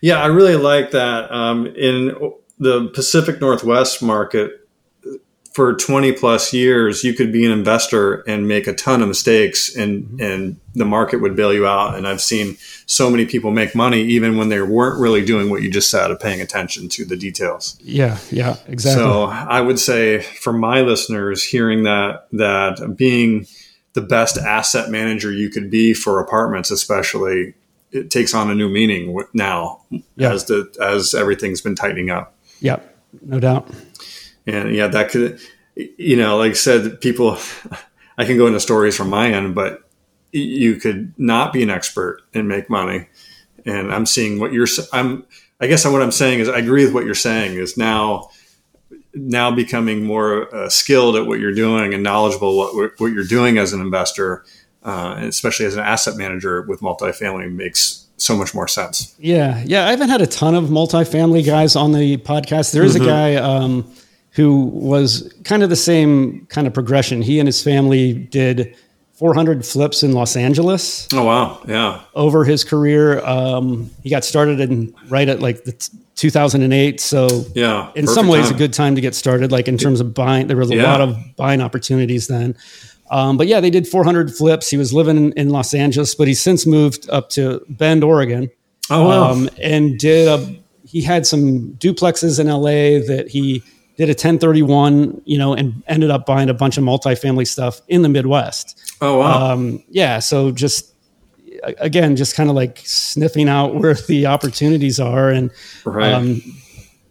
Yeah 0.00 0.22
i 0.22 0.26
really 0.26 0.56
like 0.56 0.92
that. 0.92 1.30
Um, 1.30 1.66
in 1.66 2.32
the 2.58 2.88
pacific 2.88 3.40
northwest 3.40 4.02
market 4.02 4.68
for 5.60 5.74
20 5.74 6.12
plus 6.12 6.54
years 6.54 7.04
you 7.04 7.12
could 7.12 7.30
be 7.30 7.44
an 7.44 7.50
investor 7.50 8.22
and 8.26 8.48
make 8.48 8.66
a 8.66 8.72
ton 8.72 9.02
of 9.02 9.08
mistakes 9.08 9.76
and 9.76 10.04
mm-hmm. 10.04 10.22
and 10.22 10.60
the 10.74 10.86
market 10.86 11.20
would 11.20 11.36
bail 11.36 11.52
you 11.52 11.66
out. 11.66 11.96
And 11.96 12.08
i've 12.08 12.22
seen 12.22 12.56
so 12.86 13.10
many 13.10 13.26
people 13.26 13.50
make 13.50 13.74
money 13.74 14.00
even 14.00 14.38
when 14.38 14.48
they 14.48 14.62
weren't 14.62 14.98
really 14.98 15.22
doing 15.22 15.50
what 15.50 15.60
you 15.60 15.70
just 15.70 15.90
said 15.90 16.10
of 16.10 16.18
paying 16.18 16.40
attention 16.40 16.88
to 16.88 17.04
the 17.04 17.14
details. 17.14 17.78
Yeah 17.82 18.16
yeah 18.30 18.56
exactly. 18.68 19.04
So 19.04 19.24
i 19.24 19.60
would 19.60 19.78
say 19.78 20.20
for 20.22 20.54
my 20.54 20.80
listeners 20.80 21.44
hearing 21.44 21.82
that 21.82 22.26
that 22.32 22.94
being 22.96 23.46
the 23.92 24.00
best 24.00 24.38
asset 24.38 24.88
manager 24.88 25.30
you 25.30 25.50
could 25.50 25.70
be 25.70 25.92
for 25.92 26.20
apartments 26.20 26.70
especially 26.70 27.52
it 27.92 28.10
takes 28.10 28.32
on 28.32 28.50
a 28.50 28.54
new 28.54 28.70
meaning 28.70 29.22
now 29.34 29.82
yeah. 30.16 30.32
as 30.32 30.46
the 30.46 30.74
as 30.80 31.14
everything's 31.14 31.60
been 31.60 31.74
tightening 31.74 32.08
up. 32.08 32.34
Yeah 32.60 32.80
no 33.22 33.40
doubt 33.40 33.68
and 34.50 34.74
yeah, 34.74 34.88
that 34.88 35.10
could, 35.10 35.40
you 35.74 36.16
know, 36.16 36.38
like 36.38 36.50
I 36.50 36.54
said, 36.54 37.00
people, 37.00 37.38
I 38.18 38.24
can 38.24 38.36
go 38.36 38.46
into 38.46 38.60
stories 38.60 38.96
from 38.96 39.10
my 39.10 39.32
end, 39.32 39.54
but 39.54 39.82
you 40.32 40.76
could 40.76 41.12
not 41.18 41.52
be 41.52 41.62
an 41.62 41.70
expert 41.70 42.22
and 42.34 42.48
make 42.48 42.68
money. 42.70 43.08
And 43.64 43.92
I'm 43.92 44.06
seeing 44.06 44.40
what 44.40 44.52
you're, 44.52 44.66
I'm, 44.92 45.24
I 45.60 45.66
guess 45.66 45.84
what 45.84 46.02
I'm 46.02 46.12
saying 46.12 46.40
is 46.40 46.48
I 46.48 46.58
agree 46.58 46.84
with 46.84 46.94
what 46.94 47.04
you're 47.04 47.14
saying 47.14 47.58
is 47.58 47.76
now 47.76 48.30
now 49.12 49.50
becoming 49.50 50.04
more 50.04 50.54
uh, 50.54 50.68
skilled 50.68 51.16
at 51.16 51.26
what 51.26 51.40
you're 51.40 51.54
doing 51.54 51.92
and 51.94 52.02
knowledgeable 52.02 52.56
what 52.56 52.92
what 52.98 53.12
you're 53.12 53.24
doing 53.24 53.58
as 53.58 53.72
an 53.72 53.80
investor, 53.80 54.44
uh, 54.84 55.14
and 55.16 55.26
especially 55.26 55.66
as 55.66 55.74
an 55.74 55.84
asset 55.84 56.16
manager 56.16 56.62
with 56.62 56.80
multifamily 56.80 57.52
makes 57.52 58.06
so 58.16 58.36
much 58.36 58.54
more 58.54 58.68
sense. 58.68 59.14
Yeah, 59.18 59.62
yeah. 59.66 59.86
I 59.86 59.90
haven't 59.90 60.10
had 60.10 60.20
a 60.20 60.26
ton 60.26 60.54
of 60.54 60.64
multifamily 60.66 61.44
guys 61.44 61.74
on 61.74 61.92
the 61.92 62.18
podcast. 62.18 62.72
There 62.72 62.84
is 62.84 62.94
mm-hmm. 62.94 63.04
a 63.04 63.06
guy 63.06 63.34
um, 63.36 63.90
who 64.32 64.66
was 64.66 65.32
kind 65.44 65.62
of 65.62 65.70
the 65.70 65.76
same 65.76 66.46
kind 66.46 66.66
of 66.66 66.74
progression. 66.74 67.22
He 67.22 67.38
and 67.38 67.46
his 67.48 67.62
family 67.62 68.12
did 68.12 68.76
400 69.14 69.66
flips 69.66 70.02
in 70.02 70.12
Los 70.12 70.34
Angeles. 70.34 71.06
Oh 71.12 71.24
wow, 71.24 71.60
yeah. 71.68 72.02
Over 72.14 72.44
his 72.44 72.64
career, 72.64 73.20
um, 73.26 73.90
he 74.02 74.08
got 74.08 74.24
started 74.24 74.60
in 74.60 74.94
right 75.08 75.28
at 75.28 75.40
like 75.40 75.64
the 75.64 75.72
t- 75.72 75.98
2008. 76.16 77.00
So 77.00 77.28
yeah, 77.54 77.90
in 77.94 78.06
some 78.06 78.28
ways, 78.28 78.46
time. 78.46 78.54
a 78.54 78.58
good 78.58 78.72
time 78.72 78.94
to 78.94 79.00
get 79.00 79.14
started. 79.14 79.52
Like 79.52 79.68
in 79.68 79.76
terms 79.76 80.00
of 80.00 80.14
buying, 80.14 80.46
there 80.46 80.56
was 80.56 80.70
a 80.70 80.76
yeah. 80.76 80.90
lot 80.90 81.00
of 81.02 81.18
buying 81.36 81.60
opportunities 81.60 82.28
then. 82.28 82.56
Um, 83.10 83.36
but 83.36 83.46
yeah, 83.46 83.60
they 83.60 83.70
did 83.70 83.88
400 83.88 84.34
flips. 84.34 84.70
He 84.70 84.76
was 84.76 84.94
living 84.94 85.16
in, 85.16 85.32
in, 85.32 85.50
Los 85.50 85.74
Angeles, 85.74 86.14
but 86.14 86.28
he's 86.28 86.40
since 86.40 86.64
moved 86.64 87.10
up 87.10 87.28
to 87.30 87.60
Bend, 87.68 88.04
Oregon. 88.04 88.48
Oh 88.88 89.06
wow! 89.06 89.32
Um, 89.32 89.50
and 89.60 89.98
did 89.98 90.28
a, 90.28 90.62
he 90.86 91.02
had 91.02 91.26
some 91.26 91.74
duplexes 91.74 92.40
in 92.40 92.46
LA 92.46 93.04
that 93.06 93.28
he 93.28 93.62
did 94.00 94.08
a 94.08 94.16
1031, 94.16 95.20
you 95.26 95.36
know, 95.36 95.52
and 95.52 95.82
ended 95.86 96.10
up 96.10 96.24
buying 96.24 96.48
a 96.48 96.54
bunch 96.54 96.78
of 96.78 96.84
multifamily 96.84 97.46
stuff 97.46 97.82
in 97.86 98.00
the 98.00 98.08
Midwest. 98.08 98.96
Oh 99.02 99.18
wow! 99.18 99.52
Um, 99.52 99.84
yeah, 99.90 100.20
so 100.20 100.52
just 100.52 100.94
again, 101.78 102.16
just 102.16 102.34
kind 102.34 102.48
of 102.48 102.56
like 102.56 102.80
sniffing 102.82 103.46
out 103.46 103.74
where 103.78 103.92
the 103.92 104.24
opportunities 104.24 104.98
are 104.98 105.28
and 105.28 105.50
right. 105.84 106.14
um, 106.14 106.40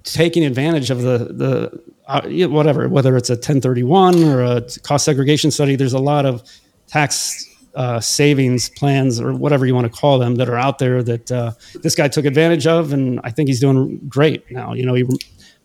taking 0.03 0.43
advantage 0.43 0.89
of 0.89 1.03
the 1.03 1.17
the 1.31 1.83
uh, 2.07 2.47
whatever, 2.49 2.89
whether 2.89 3.15
it's 3.15 3.29
a 3.29 3.33
1031 3.33 4.23
or 4.23 4.41
a 4.41 4.61
cost 4.81 5.05
segregation 5.05 5.51
study. 5.51 5.75
There's 5.75 5.93
a 5.93 5.99
lot 5.99 6.25
of 6.25 6.41
tax 6.87 7.45
uh, 7.75 7.99
savings 7.99 8.67
plans 8.69 9.21
or 9.21 9.31
whatever 9.35 9.67
you 9.67 9.75
want 9.75 9.85
to 9.85 9.95
call 9.95 10.17
them 10.17 10.35
that 10.35 10.49
are 10.49 10.57
out 10.57 10.79
there 10.79 11.03
that 11.03 11.31
uh, 11.31 11.51
this 11.83 11.93
guy 11.93 12.07
took 12.07 12.25
advantage 12.25 12.65
of, 12.65 12.93
and 12.93 13.19
I 13.23 13.29
think 13.29 13.47
he's 13.47 13.59
doing 13.59 13.99
great 14.09 14.49
now. 14.49 14.73
You 14.73 14.87
know, 14.87 14.95
he 14.95 15.05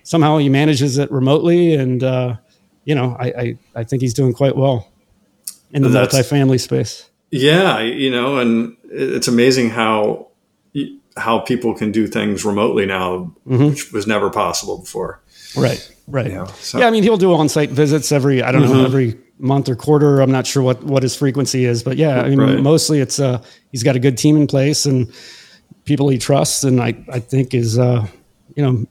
somehow 0.04 0.38
he 0.38 0.48
manages 0.48 0.96
it 0.98 1.10
remotely, 1.10 1.74
and 1.74 2.04
uh, 2.04 2.36
you 2.84 2.94
know, 2.94 3.16
I, 3.18 3.26
I 3.26 3.58
I 3.74 3.84
think 3.84 4.02
he's 4.02 4.14
doing 4.14 4.32
quite 4.32 4.56
well 4.56 4.88
in 5.72 5.82
the 5.82 5.88
That's, 5.88 6.14
multifamily 6.14 6.60
space. 6.60 7.10
Yeah, 7.32 7.80
you 7.80 8.10
know, 8.10 8.38
and 8.38 8.76
it's 8.84 9.26
amazing 9.26 9.70
how 9.70 10.28
how 11.16 11.40
people 11.40 11.74
can 11.74 11.92
do 11.92 12.06
things 12.06 12.44
remotely 12.44 12.86
now, 12.86 13.34
mm-hmm. 13.46 13.70
which 13.70 13.92
was 13.92 14.06
never 14.06 14.30
possible 14.30 14.78
before. 14.78 15.20
Right, 15.56 15.94
right. 16.08 16.30
Yeah, 16.30 16.46
so. 16.46 16.78
yeah 16.78 16.86
I 16.86 16.90
mean, 16.90 17.02
he'll 17.02 17.16
do 17.16 17.32
on-site 17.32 17.70
visits 17.70 18.12
every 18.12 18.42
I 18.42 18.52
don't 18.52 18.62
mm-hmm. 18.62 18.72
know 18.72 18.84
every 18.84 19.18
month 19.38 19.68
or 19.68 19.76
quarter. 19.76 20.20
I'm 20.20 20.30
not 20.30 20.46
sure 20.46 20.62
what 20.62 20.82
what 20.84 21.02
his 21.02 21.16
frequency 21.16 21.64
is, 21.64 21.82
but 21.82 21.96
yeah, 21.96 22.22
I 22.22 22.28
mean, 22.28 22.40
right. 22.40 22.60
mostly 22.60 23.00
it's 23.00 23.18
uh 23.18 23.42
he's 23.70 23.82
got 23.82 23.96
a 23.96 24.00
good 24.00 24.18
team 24.18 24.36
in 24.36 24.46
place 24.46 24.86
and 24.86 25.12
people 25.84 26.08
he 26.08 26.18
trusts, 26.18 26.64
and 26.64 26.80
I 26.80 26.94
I 27.08 27.20
think 27.20 27.54
is 27.54 27.78
uh 27.78 28.06
you 28.56 28.62
know 28.62 28.86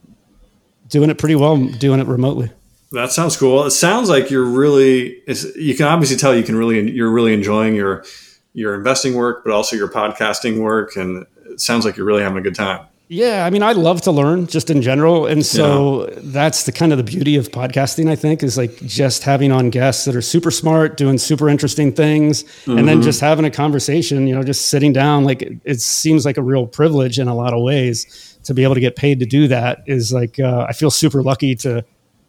doing 0.94 1.10
it 1.10 1.18
pretty 1.18 1.34
well, 1.34 1.56
doing 1.56 1.98
it 1.98 2.06
remotely. 2.06 2.48
That 2.92 3.10
sounds 3.10 3.36
cool. 3.36 3.64
It 3.64 3.72
sounds 3.72 4.08
like 4.08 4.30
you're 4.30 4.44
really. 4.44 5.20
you 5.56 5.74
can 5.74 5.86
obviously 5.86 6.16
tell 6.16 6.34
you 6.34 6.44
can 6.44 6.54
really. 6.54 6.88
You're 6.92 7.10
really 7.10 7.34
enjoying 7.34 7.74
your 7.74 8.04
your 8.52 8.76
investing 8.76 9.14
work, 9.14 9.42
but 9.44 9.52
also 9.52 9.74
your 9.74 9.88
podcasting 9.88 10.60
work, 10.60 10.94
and 10.94 11.26
it 11.46 11.60
sounds 11.60 11.84
like 11.84 11.96
you're 11.96 12.06
really 12.06 12.22
having 12.22 12.38
a 12.38 12.42
good 12.42 12.54
time. 12.54 12.86
Yeah, 13.08 13.44
I 13.44 13.50
mean, 13.50 13.64
I 13.64 13.72
love 13.72 14.02
to 14.02 14.12
learn 14.12 14.46
just 14.46 14.70
in 14.70 14.80
general, 14.80 15.26
and 15.26 15.44
so 15.44 16.08
yeah. 16.08 16.18
that's 16.22 16.62
the 16.62 16.72
kind 16.72 16.92
of 16.92 16.98
the 16.98 17.04
beauty 17.04 17.34
of 17.34 17.48
podcasting. 17.48 18.08
I 18.08 18.14
think 18.14 18.44
is 18.44 18.56
like 18.56 18.76
just 18.76 19.24
having 19.24 19.50
on 19.50 19.70
guests 19.70 20.04
that 20.04 20.14
are 20.14 20.22
super 20.22 20.52
smart, 20.52 20.96
doing 20.96 21.18
super 21.18 21.48
interesting 21.48 21.90
things, 21.90 22.44
mm-hmm. 22.44 22.78
and 22.78 22.86
then 22.86 22.98
mm-hmm. 22.98 23.04
just 23.04 23.20
having 23.20 23.44
a 23.44 23.50
conversation. 23.50 24.28
You 24.28 24.36
know, 24.36 24.44
just 24.44 24.66
sitting 24.66 24.92
down. 24.92 25.24
Like 25.24 25.42
it, 25.42 25.58
it 25.64 25.80
seems 25.80 26.24
like 26.24 26.36
a 26.36 26.42
real 26.42 26.68
privilege 26.68 27.18
in 27.18 27.26
a 27.26 27.34
lot 27.34 27.52
of 27.52 27.60
ways 27.60 28.33
to 28.44 28.54
be 28.54 28.62
able 28.62 28.74
to 28.74 28.80
get 28.80 28.96
paid 28.96 29.20
to 29.20 29.26
do 29.26 29.48
that. 29.48 29.82
Is 29.86 30.12
like 30.12 30.38
uh, 30.38 30.66
I 30.68 30.72
feel 30.72 30.90
super 30.90 31.22
lucky 31.22 31.54
to 31.56 31.84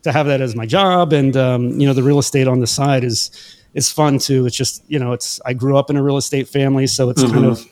to 0.06 0.12
have 0.12 0.28
that 0.28 0.40
as 0.40 0.56
my 0.56 0.68
job 0.68 1.14
and 1.14 1.36
um, 1.36 1.80
you 1.80 1.88
know 1.88 1.94
the 1.94 2.04
real 2.04 2.20
estate 2.20 2.48
on 2.48 2.60
the 2.60 2.68
side 2.68 3.04
is 3.04 3.32
is 3.74 3.92
fun 3.92 4.20
too 4.20 4.46
it's 4.46 4.56
just 4.56 4.84
you 4.88 5.00
know 5.00 5.14
it's 5.14 5.42
i 5.46 5.52
grew 5.54 5.76
up 5.78 5.90
in 5.90 5.98
a 5.98 6.04
real 6.04 6.16
estate 6.16 6.48
family 6.48 6.86
so 6.86 7.10
it's 7.10 7.24
mm-hmm. 7.24 7.34
kind 7.34 7.46
of 7.48 7.66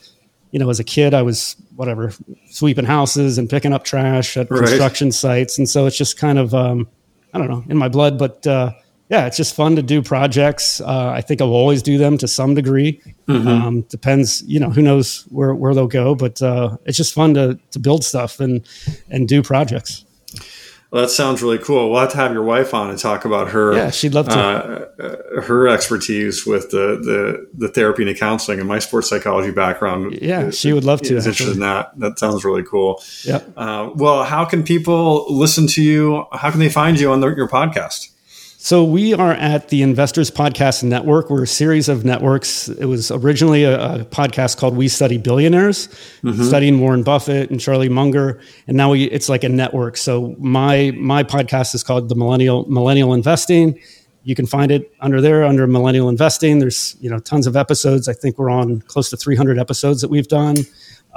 you 0.49 0.57
know 0.57 0.67
as 0.67 0.79
a 0.79 0.83
kid 0.83 1.13
i 1.13 1.21
was 1.21 1.55
whatever 1.75 2.11
sweeping 2.49 2.85
houses 2.85 3.37
and 3.37 3.51
picking 3.51 3.71
up 3.71 3.83
trash 3.83 4.35
at 4.35 4.49
right. 4.49 4.65
construction 4.65 5.11
sites 5.11 5.59
and 5.59 5.69
so 5.69 5.85
it's 5.85 5.95
just 5.95 6.17
kind 6.17 6.39
of 6.39 6.55
um, 6.55 6.87
i 7.35 7.37
don't 7.37 7.49
know 7.49 7.63
in 7.69 7.77
my 7.77 7.87
blood 7.87 8.17
but 8.17 8.45
uh, 8.47 8.71
yeah 9.13 9.27
it's 9.27 9.37
just 9.37 9.55
fun 9.55 9.75
to 9.75 9.83
do 9.83 10.01
projects 10.01 10.81
uh, 10.81 11.11
i 11.15 11.21
think 11.21 11.39
i'll 11.41 11.49
always 11.49 11.83
do 11.83 11.97
them 11.97 12.17
to 12.17 12.27
some 12.27 12.55
degree 12.55 12.99
mm-hmm. 13.27 13.47
um, 13.47 13.81
depends 13.83 14.41
you 14.43 14.59
know 14.59 14.69
who 14.69 14.81
knows 14.81 15.23
where, 15.29 15.53
where 15.53 15.73
they'll 15.73 15.87
go 15.87 16.15
but 16.15 16.41
uh, 16.41 16.75
it's 16.85 16.97
just 16.97 17.13
fun 17.13 17.33
to, 17.33 17.59
to 17.71 17.79
build 17.79 18.03
stuff 18.03 18.39
and 18.39 18.67
and 19.09 19.27
do 19.27 19.43
projects 19.43 20.05
well, 20.93 21.01
that 21.01 21.09
sounds 21.09 21.41
really 21.41 21.57
cool. 21.57 21.89
We'll 21.89 22.01
have 22.01 22.11
to 22.11 22.17
have 22.17 22.33
your 22.33 22.43
wife 22.43 22.75
on 22.75 22.91
and 22.91 22.99
talk 22.99 23.25
about 23.25 23.49
her. 23.49 23.75
Yeah, 23.75 23.89
she'd 23.89 24.13
love 24.13 24.29
to. 24.29 24.39
Uh, 24.39 25.41
her 25.41 25.67
expertise 25.67 26.45
with 26.45 26.69
the, 26.69 26.99
the 27.01 27.49
the 27.55 27.67
therapy 27.67 28.03
and 28.03 28.09
the 28.11 28.13
counseling 28.13 28.59
and 28.59 28.67
my 28.67 28.77
sports 28.77 29.09
psychology 29.09 29.49
background. 29.49 30.19
Yeah, 30.21 30.51
she 30.51 30.71
would 30.71 30.83
love 30.83 31.01
to. 31.01 31.17
Is 31.17 31.25
interested 31.25 31.55
in 31.55 31.61
that. 31.61 31.97
That 31.97 32.19
sounds 32.19 32.45
really 32.45 32.61
cool. 32.61 33.01
Yeah. 33.23 33.41
Uh, 33.57 33.89
well, 33.95 34.23
how 34.23 34.45
can 34.45 34.61
people 34.61 35.25
listen 35.35 35.65
to 35.69 35.81
you? 35.81 36.27
How 36.31 36.51
can 36.51 36.59
they 36.59 36.69
find 36.69 36.99
you 36.99 37.11
on 37.11 37.21
the, 37.21 37.29
your 37.29 37.49
podcast? 37.49 38.12
So 38.63 38.85
we 38.85 39.13
are 39.13 39.33
at 39.33 39.67
the 39.67 39.81
Investors 39.81 40.31
Podcast 40.31 40.83
Network. 40.85 41.29
We're 41.29 41.43
a 41.43 41.47
series 41.47 41.89
of 41.89 42.05
networks. 42.05 42.69
It 42.69 42.85
was 42.85 43.11
originally 43.11 43.65
a, 43.65 43.95
a 43.95 44.05
podcast 44.05 44.55
called 44.55 44.77
We 44.77 44.87
Study 44.87 45.17
Billionaires, 45.17 45.89
mm-hmm. 46.23 46.41
studying 46.41 46.79
Warren 46.79 47.03
Buffett 47.03 47.51
and 47.51 47.59
Charlie 47.59 47.89
Munger, 47.89 48.39
and 48.65 48.77
now 48.77 48.91
we, 48.91 49.03
it's 49.03 49.27
like 49.27 49.43
a 49.43 49.49
network. 49.49 49.97
So 49.97 50.33
my 50.39 50.93
my 50.95 51.23
podcast 51.23 51.75
is 51.75 51.83
called 51.83 52.07
the 52.07 52.15
Millennial 52.15 52.65
Millennial 52.69 53.13
Investing. 53.13 53.77
You 54.23 54.33
can 54.33 54.45
find 54.45 54.71
it 54.71 54.93
under 55.01 55.19
there 55.19 55.43
under 55.43 55.67
Millennial 55.67 56.07
Investing. 56.07 56.59
There's 56.59 56.95
you 57.01 57.09
know 57.09 57.19
tons 57.19 57.47
of 57.47 57.57
episodes. 57.57 58.07
I 58.07 58.13
think 58.13 58.37
we're 58.37 58.49
on 58.49 58.79
close 58.83 59.09
to 59.09 59.17
300 59.17 59.59
episodes 59.59 59.99
that 59.99 60.09
we've 60.09 60.29
done. 60.29 60.55
Cool. 60.55 60.63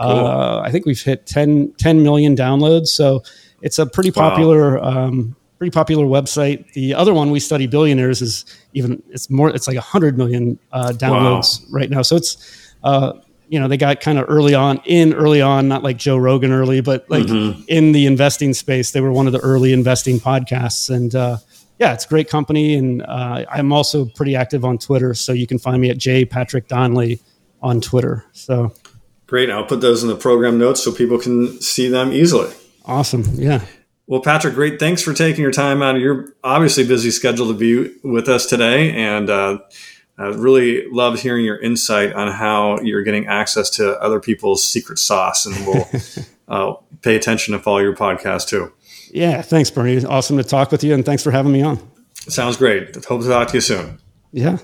Uh, 0.00 0.62
I 0.62 0.72
think 0.72 0.84
we've 0.84 1.00
hit 1.00 1.26
10, 1.26 1.74
10 1.78 2.02
million 2.02 2.34
downloads. 2.34 2.88
So 2.88 3.22
it's 3.62 3.78
a 3.78 3.86
pretty 3.86 4.10
popular. 4.10 4.80
Wow. 4.80 5.06
Um, 5.06 5.36
pretty 5.58 5.70
popular 5.70 6.04
website. 6.04 6.72
The 6.72 6.94
other 6.94 7.14
one, 7.14 7.30
we 7.30 7.40
study 7.40 7.66
billionaires, 7.66 8.22
is 8.22 8.44
even 8.72 9.02
it's 9.10 9.30
more. 9.30 9.50
It's 9.50 9.66
like 9.66 9.76
hundred 9.78 10.18
million 10.18 10.58
uh, 10.72 10.92
downloads 10.94 11.62
wow. 11.62 11.66
right 11.70 11.90
now. 11.90 12.02
So 12.02 12.16
it's 12.16 12.74
uh, 12.84 13.14
you 13.48 13.58
know 13.58 13.68
they 13.68 13.76
got 13.76 14.00
kind 14.00 14.18
of 14.18 14.26
early 14.28 14.54
on 14.54 14.80
in 14.84 15.14
early 15.14 15.40
on, 15.40 15.68
not 15.68 15.82
like 15.82 15.96
Joe 15.96 16.16
Rogan 16.16 16.52
early, 16.52 16.80
but 16.80 17.08
like 17.08 17.24
mm-hmm. 17.24 17.62
in 17.68 17.92
the 17.92 18.06
investing 18.06 18.54
space, 18.54 18.90
they 18.90 19.00
were 19.00 19.12
one 19.12 19.26
of 19.26 19.32
the 19.32 19.40
early 19.40 19.72
investing 19.72 20.18
podcasts. 20.18 20.94
And 20.94 21.14
uh, 21.14 21.38
yeah, 21.78 21.92
it's 21.92 22.04
a 22.04 22.08
great 22.08 22.28
company. 22.28 22.74
And 22.74 23.02
uh, 23.02 23.44
I'm 23.50 23.72
also 23.72 24.06
pretty 24.06 24.36
active 24.36 24.64
on 24.64 24.78
Twitter, 24.78 25.14
so 25.14 25.32
you 25.32 25.46
can 25.46 25.58
find 25.58 25.80
me 25.80 25.90
at 25.90 25.98
J 25.98 26.24
Patrick 26.24 26.68
Donley 26.68 27.20
on 27.62 27.80
Twitter. 27.80 28.24
So 28.32 28.72
great. 29.26 29.50
I'll 29.50 29.64
put 29.64 29.80
those 29.80 30.02
in 30.02 30.08
the 30.08 30.16
program 30.16 30.58
notes 30.58 30.82
so 30.82 30.92
people 30.92 31.18
can 31.18 31.60
see 31.60 31.88
them 31.88 32.12
easily. 32.12 32.52
Awesome. 32.84 33.24
Yeah. 33.34 33.64
Well, 34.06 34.20
Patrick, 34.20 34.54
great. 34.54 34.78
Thanks 34.78 35.02
for 35.02 35.12
taking 35.12 35.42
your 35.42 35.50
time 35.50 35.82
out 35.82 35.96
of 35.96 36.00
your 36.00 36.32
obviously 36.44 36.86
busy 36.86 37.10
schedule 37.10 37.48
to 37.48 37.54
be 37.54 37.92
with 38.04 38.28
us 38.28 38.46
today. 38.46 38.92
And 38.92 39.28
uh, 39.28 39.58
I 40.16 40.26
really 40.28 40.88
love 40.90 41.20
hearing 41.20 41.44
your 41.44 41.58
insight 41.58 42.12
on 42.12 42.30
how 42.30 42.78
you're 42.80 43.02
getting 43.02 43.26
access 43.26 43.68
to 43.70 44.00
other 44.00 44.20
people's 44.20 44.64
secret 44.64 45.00
sauce. 45.00 45.44
And 45.44 45.66
we'll 45.66 45.90
uh, 46.48 46.74
pay 47.02 47.16
attention 47.16 47.52
to 47.52 47.58
follow 47.58 47.78
your 47.78 47.96
podcast 47.96 48.48
too. 48.48 48.72
Yeah. 49.10 49.42
Thanks, 49.42 49.70
Bernie. 49.70 50.04
Awesome 50.04 50.36
to 50.36 50.44
talk 50.44 50.70
with 50.70 50.84
you. 50.84 50.94
And 50.94 51.04
thanks 51.04 51.24
for 51.24 51.32
having 51.32 51.52
me 51.52 51.62
on. 51.62 51.78
Sounds 52.14 52.56
great. 52.56 53.04
Hope 53.04 53.22
to 53.22 53.28
talk 53.28 53.48
to 53.48 53.54
you 53.54 53.60
soon. 53.60 53.98
Yeah. 54.30 54.58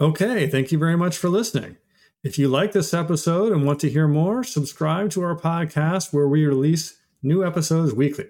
Okay. 0.00 0.48
Thank 0.48 0.72
you 0.72 0.78
very 0.78 0.96
much 0.96 1.16
for 1.16 1.28
listening. 1.28 1.76
If 2.24 2.38
you 2.38 2.48
like 2.48 2.72
this 2.72 2.92
episode 2.92 3.52
and 3.52 3.64
want 3.64 3.80
to 3.80 3.88
hear 3.88 4.08
more, 4.08 4.42
subscribe 4.44 5.10
to 5.12 5.22
our 5.22 5.36
podcast 5.36 6.12
where 6.12 6.28
we 6.28 6.44
release 6.44 6.98
new 7.22 7.44
episodes 7.44 7.94
weekly. 7.94 8.26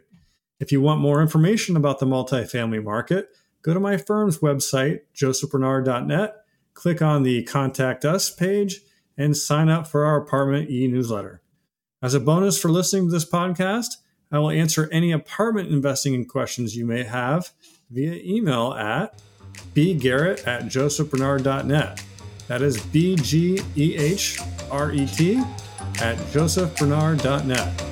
If 0.60 0.70
you 0.70 0.82
want 0.82 1.00
more 1.00 1.22
information 1.22 1.74
about 1.74 1.98
the 1.98 2.06
multifamily 2.06 2.84
market, 2.84 3.30
go 3.62 3.72
to 3.72 3.80
my 3.80 3.96
firm's 3.96 4.38
website, 4.38 5.00
josephbernard.net, 5.14 6.34
click 6.74 7.00
on 7.00 7.22
the 7.22 7.42
Contact 7.44 8.04
Us 8.04 8.30
page, 8.30 8.82
and 9.16 9.36
sign 9.36 9.70
up 9.70 9.86
for 9.86 10.04
our 10.04 10.18
apartment 10.18 10.70
e 10.70 10.86
newsletter. 10.86 11.40
As 12.02 12.14
a 12.14 12.20
bonus 12.20 12.60
for 12.60 12.70
listening 12.70 13.06
to 13.06 13.12
this 13.12 13.28
podcast, 13.28 13.96
I 14.30 14.38
will 14.38 14.50
answer 14.50 14.88
any 14.92 15.12
apartment 15.12 15.70
investing 15.70 16.24
questions 16.26 16.76
you 16.76 16.86
may 16.86 17.04
have 17.04 17.50
via 17.90 18.20
email 18.22 18.74
at 18.74 19.20
bgehret 19.74 20.46
at 20.46 20.68
josephbernard.net. 20.68 22.02
That 22.48 22.62
is 22.62 22.82
B 22.86 23.16
G 23.16 23.60
E 23.76 23.96
H 23.96 24.40
R 24.70 24.92
E 24.92 25.06
T 25.06 25.42
at 26.00 26.16
josephbernard.net. 26.32 27.89